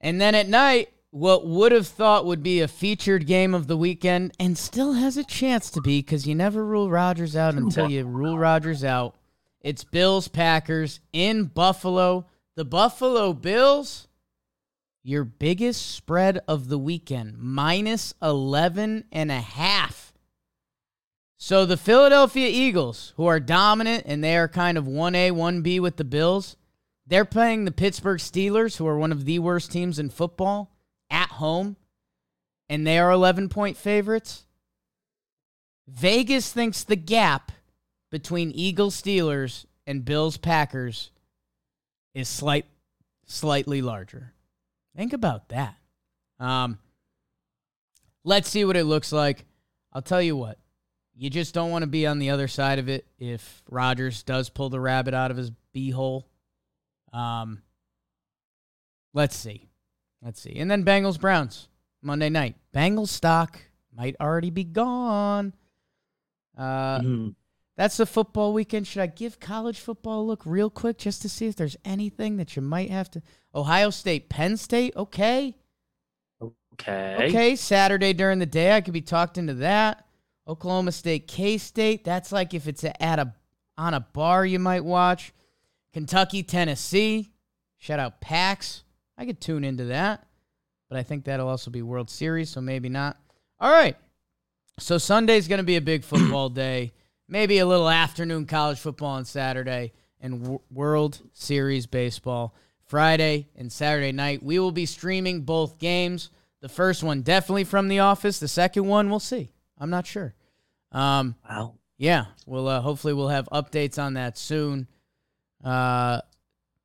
And 0.00 0.20
then 0.20 0.34
at 0.34 0.48
night, 0.48 0.88
what 1.10 1.46
would 1.46 1.72
have 1.72 1.88
thought 1.88 2.26
would 2.26 2.42
be 2.42 2.60
a 2.60 2.68
featured 2.68 3.26
game 3.26 3.54
of 3.54 3.66
the 3.66 3.76
weekend, 3.76 4.32
and 4.38 4.56
still 4.56 4.92
has 4.92 5.16
a 5.16 5.24
chance 5.24 5.70
to 5.70 5.80
be, 5.80 6.00
because 6.00 6.26
you 6.26 6.34
never 6.34 6.64
rule 6.64 6.90
Rodgers 6.90 7.34
out 7.34 7.54
until 7.54 7.90
you 7.90 8.04
rule 8.04 8.38
Rodgers 8.38 8.84
out. 8.84 9.16
It's 9.60 9.84
Bills 9.84 10.28
Packers 10.28 11.00
in 11.12 11.44
Buffalo. 11.44 12.26
The 12.54 12.64
Buffalo 12.64 13.32
Bills, 13.32 14.08
your 15.02 15.24
biggest 15.24 15.90
spread 15.90 16.40
of 16.46 16.68
the 16.68 16.78
weekend, 16.78 17.38
minus 17.38 18.14
11 18.22 19.04
and 19.10 19.32
a 19.32 19.40
half. 19.40 20.12
So 21.36 21.64
the 21.64 21.76
Philadelphia 21.76 22.48
Eagles, 22.48 23.14
who 23.16 23.26
are 23.26 23.40
dominant 23.40 24.04
and 24.06 24.22
they 24.22 24.36
are 24.36 24.46
kind 24.46 24.76
of 24.76 24.84
1A, 24.84 25.32
1B 25.32 25.80
with 25.80 25.96
the 25.96 26.04
Bills, 26.04 26.56
they're 27.06 27.24
playing 27.24 27.64
the 27.64 27.72
Pittsburgh 27.72 28.20
Steelers, 28.20 28.76
who 28.76 28.86
are 28.86 28.98
one 28.98 29.10
of 29.10 29.24
the 29.24 29.38
worst 29.38 29.72
teams 29.72 29.98
in 29.98 30.10
football, 30.10 30.70
at 31.10 31.28
home, 31.30 31.76
and 32.68 32.86
they 32.86 32.98
are 32.98 33.10
11 33.10 33.48
point 33.48 33.76
favorites. 33.76 34.44
Vegas 35.88 36.52
thinks 36.52 36.84
the 36.84 36.96
gap 36.96 37.52
between 38.10 38.52
Eagles 38.52 39.00
Steelers 39.00 39.66
and 39.86 40.04
Bills 40.04 40.36
Packers 40.36 41.10
is 42.14 42.28
slight 42.28 42.66
slightly 43.26 43.80
larger. 43.82 44.32
Think 44.96 45.12
about 45.12 45.48
that. 45.48 45.76
Um 46.38 46.78
let's 48.24 48.48
see 48.48 48.64
what 48.64 48.76
it 48.76 48.84
looks 48.84 49.12
like. 49.12 49.46
I'll 49.92 50.02
tell 50.02 50.22
you 50.22 50.36
what. 50.36 50.58
You 51.14 51.30
just 51.30 51.54
don't 51.54 51.70
want 51.70 51.82
to 51.82 51.88
be 51.88 52.06
on 52.06 52.18
the 52.18 52.30
other 52.30 52.48
side 52.48 52.78
of 52.78 52.88
it 52.88 53.06
if 53.18 53.62
Rodgers 53.68 54.22
does 54.22 54.48
pull 54.48 54.70
the 54.70 54.80
rabbit 54.80 55.14
out 55.14 55.30
of 55.30 55.36
his 55.36 55.50
beehole. 55.74 56.24
Um 57.12 57.62
let's 59.12 59.36
see. 59.36 59.69
Let's 60.22 60.40
see. 60.40 60.56
And 60.56 60.70
then 60.70 60.84
Bengals 60.84 61.18
Browns 61.20 61.68
Monday 62.02 62.28
night. 62.28 62.56
Bengals 62.74 63.08
stock 63.08 63.58
might 63.94 64.16
already 64.20 64.50
be 64.50 64.64
gone. 64.64 65.54
Uh 66.56 67.00
Mhm. 67.00 67.34
that's 67.76 67.96
the 67.96 68.06
football 68.06 68.52
weekend. 68.52 68.86
Should 68.86 69.02
I 69.02 69.06
give 69.06 69.40
college 69.40 69.80
football 69.80 70.20
a 70.20 70.24
look 70.24 70.44
real 70.44 70.68
quick 70.68 70.98
just 70.98 71.22
to 71.22 71.28
see 71.28 71.46
if 71.46 71.56
there's 71.56 71.76
anything 71.84 72.36
that 72.36 72.54
you 72.56 72.62
might 72.62 72.90
have 72.90 73.10
to? 73.12 73.22
Ohio 73.54 73.90
State, 73.90 74.28
Penn 74.28 74.56
State, 74.56 74.94
okay. 74.96 75.56
Okay. 76.74 77.16
Okay, 77.28 77.56
Saturday 77.56 78.12
during 78.12 78.38
the 78.38 78.46
day, 78.46 78.72
I 78.74 78.80
could 78.80 78.94
be 78.94 79.02
talked 79.02 79.36
into 79.38 79.54
that. 79.54 80.06
Oklahoma 80.48 80.92
State, 80.92 81.28
K 81.28 81.58
State, 81.58 82.04
that's 82.04 82.32
like 82.32 82.54
if 82.54 82.66
it's 82.66 82.84
at 82.84 83.18
a 83.18 83.34
on 83.78 83.94
a 83.94 84.00
bar 84.00 84.44
you 84.44 84.58
might 84.58 84.84
watch. 84.84 85.32
Kentucky, 85.92 86.42
Tennessee, 86.42 87.32
shout 87.78 87.98
out 87.98 88.20
Pax. 88.20 88.84
I 89.20 89.26
could 89.26 89.38
tune 89.40 89.64
into 89.64 89.84
that, 89.86 90.26
but 90.88 90.96
I 90.98 91.02
think 91.02 91.24
that'll 91.24 91.46
also 91.48 91.70
be 91.70 91.82
World 91.82 92.08
Series, 92.08 92.48
so 92.48 92.60
maybe 92.62 92.88
not. 92.88 93.18
All 93.60 93.70
right, 93.70 93.94
so 94.78 94.96
Sunday's 94.96 95.46
going 95.46 95.58
to 95.58 95.62
be 95.64 95.76
a 95.76 95.80
big 95.82 96.04
football 96.10 96.48
day. 96.48 96.92
Maybe 97.28 97.58
a 97.58 97.66
little 97.66 97.90
afternoon 97.90 98.46
college 98.46 98.78
football 98.78 99.10
on 99.10 99.26
Saturday 99.26 99.92
and 100.22 100.40
w- 100.40 100.60
World 100.72 101.20
Series 101.34 101.86
baseball 101.86 102.54
Friday 102.86 103.48
and 103.56 103.70
Saturday 103.70 104.10
night. 104.10 104.42
We 104.42 104.58
will 104.58 104.72
be 104.72 104.86
streaming 104.86 105.42
both 105.42 105.78
games. 105.78 106.30
The 106.62 106.68
first 106.70 107.02
one 107.02 107.20
definitely 107.22 107.64
from 107.64 107.88
the 107.88 107.98
office. 108.00 108.40
The 108.40 108.48
second 108.48 108.86
one 108.86 109.10
we'll 109.10 109.20
see. 109.20 109.52
I'm 109.78 109.90
not 109.90 110.06
sure. 110.06 110.34
Um, 110.92 111.36
Wow. 111.48 111.74
yeah, 111.98 112.24
we'll 112.46 112.66
uh, 112.68 112.80
hopefully 112.80 113.12
we'll 113.12 113.28
have 113.28 113.48
updates 113.52 114.02
on 114.02 114.14
that 114.14 114.36
soon. 114.38 114.88
Uh, 115.62 116.20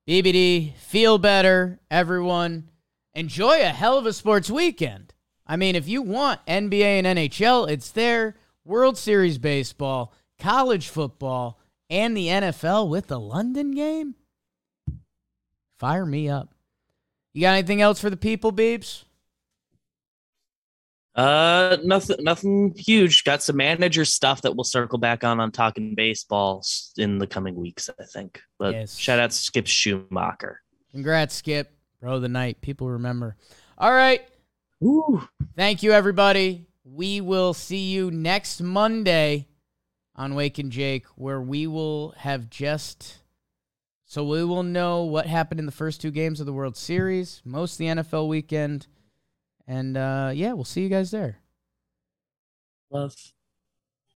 BBD, 0.07 0.75
feel 0.75 1.17
better, 1.17 1.79
everyone. 1.89 2.69
Enjoy 3.15 3.61
a 3.61 3.69
hell 3.69 3.97
of 3.97 4.05
a 4.05 4.13
sports 4.13 4.51
weekend. 4.51 5.15
I 5.47 5.55
mean, 5.55 5.75
if 5.75 5.87
you 5.87 6.03
want 6.03 6.45
NBA 6.45 7.03
and 7.03 7.07
NHL, 7.07 7.67
it's 7.69 7.89
there. 7.89 8.35
World 8.63 8.99
Series 8.99 9.39
baseball, 9.39 10.13
college 10.37 10.89
football, 10.89 11.59
and 11.89 12.15
the 12.15 12.27
NFL 12.27 12.87
with 12.87 13.07
the 13.07 13.19
London 13.19 13.71
game. 13.71 14.13
Fire 15.79 16.05
me 16.05 16.29
up. 16.29 16.53
You 17.33 17.41
got 17.41 17.53
anything 17.53 17.81
else 17.81 17.99
for 17.99 18.11
the 18.11 18.17
people, 18.17 18.51
Beeps? 18.51 19.05
Uh, 21.16 21.78
nothing, 21.84 22.18
nothing 22.20 22.74
huge. 22.78 23.24
Got 23.24 23.41
some 23.41 23.55
manager 23.57 24.03
stuff 24.03 24.41
that 24.41 24.55
we'll 24.55 24.66
circle 24.66 24.97
back 24.97 25.24
on 25.24 25.39
on 25.39 25.51
talking 25.51 25.95
baseball 25.95 26.63
in 26.97 27.20
the 27.20 27.28
coming 27.28 27.55
weeks. 27.55 27.89
I 27.99 28.03
think. 28.03 28.41
But 28.59 28.74
Yes. 28.74 28.97
shout 28.97 29.20
out 29.20 29.32
to 29.32 29.38
Skip 29.38 29.66
Schumaker. 29.66 30.55
Congrats, 30.91 31.36
Skip. 31.36 31.72
Bro 32.01 32.20
the 32.20 32.28
night. 32.30 32.59
People 32.61 32.89
remember. 32.89 33.38
All 33.78 33.91
right. 33.93 34.28
Ooh. 34.84 35.28
Thank 35.55 35.84
you, 35.84 35.91
everybody. 35.93 36.68
We 36.84 37.22
will 37.22 37.53
see 37.53 37.89
you 37.91 38.11
next 38.11 38.61
Monday 38.61 39.47
on 40.16 40.36
Wake 40.36 40.59
and 40.59 40.72
Jake, 40.72 41.05
where 41.16 41.41
we 41.41 41.66
will 41.66 42.11
have 42.18 42.49
just. 42.49 43.20
So 44.05 44.24
we 44.24 44.43
will 44.43 44.63
know 44.63 45.03
what 45.03 45.26
happened 45.26 45.59
in 45.59 45.66
the 45.66 45.72
first 45.72 45.99
two 46.01 46.11
games 46.11 46.39
of 46.39 46.45
the 46.45 46.53
World 46.53 46.78
Series, 46.78 47.41
most 47.43 47.74
of 47.74 47.78
the 47.80 47.86
NFL 47.88 48.28
weekend. 48.28 48.88
And 49.68 49.97
uh, 49.97 50.32
yeah, 50.34 50.53
we'll 50.53 50.63
see 50.66 50.82
you 50.82 50.89
guys 50.89 51.11
there. 51.11 51.39
Love. 52.89 53.34